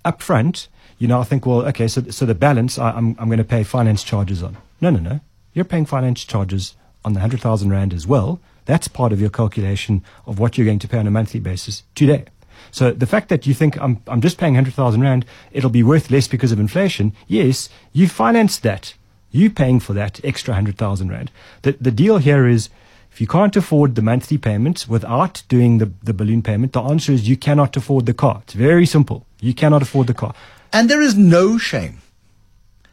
Up 0.04 0.20
front, 0.20 0.68
you 0.98 1.06
know, 1.06 1.20
I 1.20 1.24
think, 1.24 1.46
well, 1.46 1.62
okay, 1.66 1.86
so, 1.88 2.02
so 2.10 2.26
the 2.26 2.34
balance 2.34 2.78
I, 2.78 2.90
I'm, 2.90 3.16
I'm 3.18 3.26
going 3.26 3.38
to 3.38 3.44
pay 3.44 3.62
finance 3.62 4.02
charges 4.02 4.42
on. 4.42 4.56
No, 4.80 4.90
no, 4.90 4.98
no. 4.98 5.20
You're 5.54 5.64
paying 5.64 5.86
finance 5.86 6.24
charges 6.24 6.74
on 7.04 7.12
the 7.12 7.18
100,000 7.20 7.70
Rand 7.70 7.92
as 7.92 8.06
well. 8.06 8.40
That's 8.64 8.88
part 8.88 9.12
of 9.12 9.20
your 9.20 9.30
calculation 9.30 10.02
of 10.26 10.38
what 10.38 10.56
you're 10.56 10.64
going 10.64 10.78
to 10.80 10.88
pay 10.88 10.98
on 10.98 11.06
a 11.06 11.10
monthly 11.10 11.40
basis 11.40 11.82
today. 11.94 12.24
So 12.70 12.92
the 12.92 13.06
fact 13.06 13.28
that 13.28 13.46
you 13.46 13.54
think 13.54 13.76
I'm, 13.80 14.00
I'm 14.06 14.20
just 14.20 14.38
paying 14.38 14.54
100,000 14.54 15.00
Rand, 15.00 15.26
it'll 15.52 15.70
be 15.70 15.82
worth 15.82 16.10
less 16.10 16.28
because 16.28 16.52
of 16.52 16.60
inflation. 16.60 17.12
Yes, 17.26 17.68
you 17.92 18.08
financed 18.08 18.62
that. 18.62 18.94
You're 19.30 19.50
paying 19.50 19.80
for 19.80 19.94
that 19.94 20.20
extra 20.24 20.52
100,000 20.52 21.08
Rand. 21.10 21.30
The, 21.62 21.72
the 21.80 21.90
deal 21.90 22.18
here 22.18 22.46
is 22.46 22.68
if 23.10 23.20
you 23.20 23.26
can't 23.26 23.56
afford 23.56 23.94
the 23.94 24.02
monthly 24.02 24.38
payments 24.38 24.88
without 24.88 25.42
doing 25.48 25.78
the, 25.78 25.90
the 26.02 26.14
balloon 26.14 26.42
payment, 26.42 26.72
the 26.72 26.82
answer 26.82 27.12
is 27.12 27.28
you 27.28 27.36
cannot 27.36 27.76
afford 27.76 28.06
the 28.06 28.14
car. 28.14 28.40
It's 28.44 28.54
very 28.54 28.86
simple. 28.86 29.26
You 29.40 29.54
cannot 29.54 29.82
afford 29.82 30.06
the 30.06 30.14
car. 30.14 30.34
And 30.72 30.88
there 30.88 31.02
is 31.02 31.14
no 31.16 31.58
shame, 31.58 32.00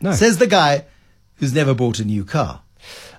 No. 0.01 0.11
says 0.13 0.37
the 0.39 0.47
guy 0.47 0.85
who's 1.39 1.53
never 1.53 1.73
bought 1.73 1.99
a 1.99 2.05
new 2.05 2.23
car, 2.25 2.61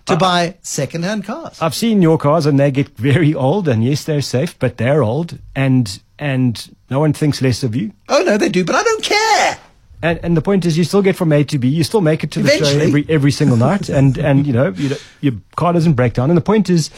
to 0.07 0.17
buy 0.17 0.57
second-hand 0.63 1.25
cars. 1.25 1.61
I've 1.61 1.75
seen 1.75 2.03
your 2.03 2.19
cars 2.19 2.47
and 2.47 2.59
they 2.59 2.71
get 2.71 2.89
very 2.97 3.35
old 3.35 3.69
and 3.69 3.85
yes, 3.85 4.05
they're 4.05 4.23
safe, 4.23 4.59
but 4.59 4.77
they're 4.77 5.03
old 5.03 5.39
and, 5.55 6.01
and 6.19 6.75
no 6.91 7.01
one 7.01 7.13
thinks 7.13 7.41
less 7.43 7.63
of 7.63 7.75
you. 7.77 7.93
oh, 8.09 8.23
no, 8.23 8.37
they 8.39 8.49
do, 8.49 8.65
but 8.65 8.75
I 8.75 8.83
don't 8.83 9.03
care. 9.05 9.59
And, 10.03 10.19
and 10.23 10.35
the 10.37 10.41
point 10.43 10.65
is, 10.65 10.79
you 10.79 10.85
still 10.85 11.03
get 11.03 11.15
from 11.15 11.31
A 11.33 11.45
to 11.45 11.59
B. 11.59 11.69
You 11.69 11.85
still 11.85 12.01
make 12.01 12.25
it 12.25 12.31
to 12.33 12.43
the 12.43 12.49
show 12.51 12.79
every 12.79 13.05
every 13.11 13.31
single 13.31 13.59
night, 13.59 13.91
and 13.91 14.17
and 14.17 14.47
you 14.47 14.53
know 14.55 14.71
you 14.71 14.89
don't- 14.89 15.05
your 15.21 15.35
car 15.57 15.75
doesn't 15.75 15.93
break 15.93 16.15
down. 16.15 16.31
And 16.31 16.39
the 16.39 16.41
point 16.53 16.71
is, 16.71 16.89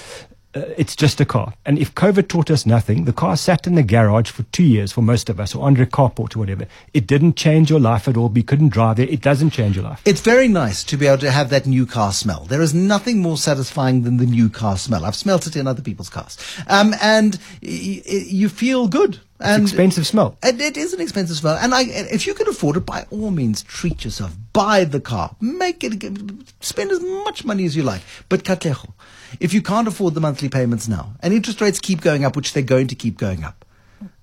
uh, 0.55 0.61
it's 0.77 0.95
just 0.95 1.21
a 1.21 1.25
car. 1.25 1.55
And 1.65 1.79
if 1.79 1.95
COVID 1.95 2.29
taught 2.29 2.51
us 2.51 2.67
nothing, 2.67 3.05
the 3.05 3.13
car 3.13 3.37
sat 3.37 3.67
in 3.67 3.75
the 3.75 3.83
garage 3.83 4.31
for 4.31 4.43
two 4.45 4.63
years 4.65 4.93
for 4.93 5.03
most 5.03 5.31
of 5.31 5.41
us, 5.41 5.55
or 5.55 5.67
under 5.67 5.83
a 5.83 5.87
carport 5.87 6.37
or 6.37 6.41
whatever. 6.41 6.67
It 6.93 7.07
didn't 7.07 7.37
change 7.37 7.71
your 7.71 7.81
life 7.81 8.07
at 8.09 8.17
all. 8.17 8.29
We 8.29 8.43
couldn't 8.43 8.69
drive 8.71 8.99
it. 8.99 9.11
It 9.11 9.21
doesn't 9.21 9.51
change 9.51 9.77
your 9.77 9.85
life. 9.85 10.03
It's 10.05 10.21
very 10.21 10.49
nice 10.49 10.85
to 10.85 10.97
be 10.97 11.07
able 11.07 11.19
to 11.19 11.31
have 11.31 11.51
that 11.51 11.67
new 11.67 11.87
car 11.87 12.13
smell. 12.13 12.45
There 12.45 12.61
is 12.63 12.75
nothing 12.75 13.21
more 13.21 13.37
satisfying 13.37 14.03
than 14.03 14.19
the 14.19 14.27
new 14.27 14.49
car 14.49 14.77
smell. 14.77 15.05
I've 15.05 15.17
smelt 15.17 15.47
it 15.47 15.57
in 15.57 15.67
other 15.67 15.83
people's 15.83 16.11
cars. 16.11 16.37
Um, 16.69 16.95
and 17.01 17.39
y- 17.63 18.03
y- 18.07 18.25
you 18.27 18.49
feel 18.49 18.89
good. 18.89 19.21
And 19.43 19.63
expensive 19.63 20.07
smell. 20.07 20.37
And 20.43 20.61
it 20.61 20.77
is 20.77 20.93
an 20.93 21.01
expensive 21.01 21.37
smell. 21.37 21.57
And 21.57 21.75
I, 21.75 21.83
if 21.83 22.27
you 22.27 22.35
can 22.35 22.49
afford 22.49 22.77
it, 22.77 22.87
by 22.87 23.07
all 23.11 23.31
means, 23.31 23.63
treat 23.63 24.05
yourself. 24.05 24.35
Buy 24.53 24.85
the 24.85 25.01
car. 25.01 25.37
Make 25.41 25.83
it, 25.85 26.13
spend 26.61 26.91
as 26.91 27.01
much 27.01 27.45
money 27.45 27.65
as 27.65 27.77
you 27.77 27.83
like. 27.83 28.03
But 28.29 28.45
Katlego, 28.45 28.93
if 29.41 29.53
you 29.53 29.63
can't 29.63 29.89
afford 29.89 30.15
the 30.15 30.21
monthly 30.21 30.49
payments 30.49 30.89
now, 30.89 31.15
and 31.21 31.33
interest 31.33 31.61
rates 31.61 31.81
keep 31.81 32.01
going 32.01 32.25
up, 32.25 32.37
which 32.37 32.53
they're 32.53 32.63
going 32.63 32.87
to 32.89 32.95
keep 32.95 33.19
going 33.19 33.45
up, 33.45 33.65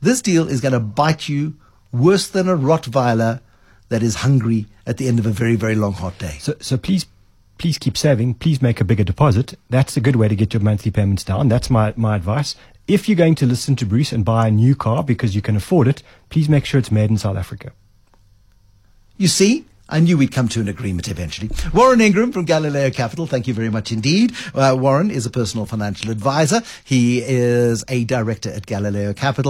this 0.02 0.22
deal 0.22 0.48
is 0.48 0.62
going 0.62 0.74
to 0.74 0.80
bite 0.80 1.30
you 1.30 1.56
worse 1.92 2.28
than 2.28 2.48
a 2.48 2.58
Rottweiler 2.58 3.42
that 3.90 4.04
is 4.04 4.16
hungry 4.16 4.68
at 4.86 4.98
the 4.98 5.08
end 5.08 5.20
of 5.20 5.26
a 5.26 5.32
very, 5.32 5.56
very 5.56 5.76
long, 5.76 5.94
hot 5.94 6.18
day. 6.20 6.38
So, 6.40 6.56
so 6.60 6.78
please, 6.78 7.06
please 7.58 7.78
keep 7.78 7.98
saving. 7.98 8.36
Please 8.36 8.62
make 8.62 8.80
a 8.80 8.84
bigger 8.84 9.04
deposit. 9.04 9.58
That's 9.70 9.98
a 9.98 10.02
good 10.02 10.16
way 10.16 10.28
to 10.28 10.36
get 10.36 10.54
your 10.54 10.62
monthly 10.62 10.92
payments 10.92 11.24
down. 11.24 11.50
That's 11.50 11.70
my, 11.70 11.94
my 11.96 12.16
advice. 12.16 12.56
If 12.90 13.08
you're 13.08 13.16
going 13.16 13.36
to 13.36 13.46
listen 13.46 13.76
to 13.76 13.86
Bruce 13.86 14.12
and 14.12 14.26
buy 14.26 14.48
a 14.48 14.52
new 14.52 14.76
car 14.76 15.04
because 15.04 15.36
you 15.36 15.44
can 15.44 15.56
afford 15.56 15.88
it, 15.88 16.02
please 16.30 16.50
make 16.50 16.66
sure 16.66 16.80
it's 16.80 16.92
made 16.92 17.12
in 17.12 17.20
South 17.20 17.38
Africa. 17.38 17.72
You 19.16 19.28
see, 19.28 19.66
I 19.88 20.00
knew 20.00 20.18
we'd 20.18 20.32
come 20.32 20.48
to 20.50 20.62
an 20.62 20.68
agreement 20.68 21.08
eventually. 21.08 21.50
Warren 21.74 22.02
Ingram 22.02 22.32
from 22.32 22.46
Galileo 22.46 22.90
Capital, 22.90 23.28
thank 23.28 23.48
you 23.48 23.54
very 23.54 23.70
much 23.70 23.92
indeed. 23.92 24.34
Uh, 24.54 24.76
Warren 24.80 25.12
is 25.12 25.26
a 25.26 25.30
personal 25.30 25.66
financial 25.66 26.12
advisor. 26.12 26.62
He 26.84 27.22
is 27.22 27.84
a 27.90 28.06
director 28.06 28.52
at 28.52 28.66
Galileo 28.66 29.14
Capital. 29.14 29.48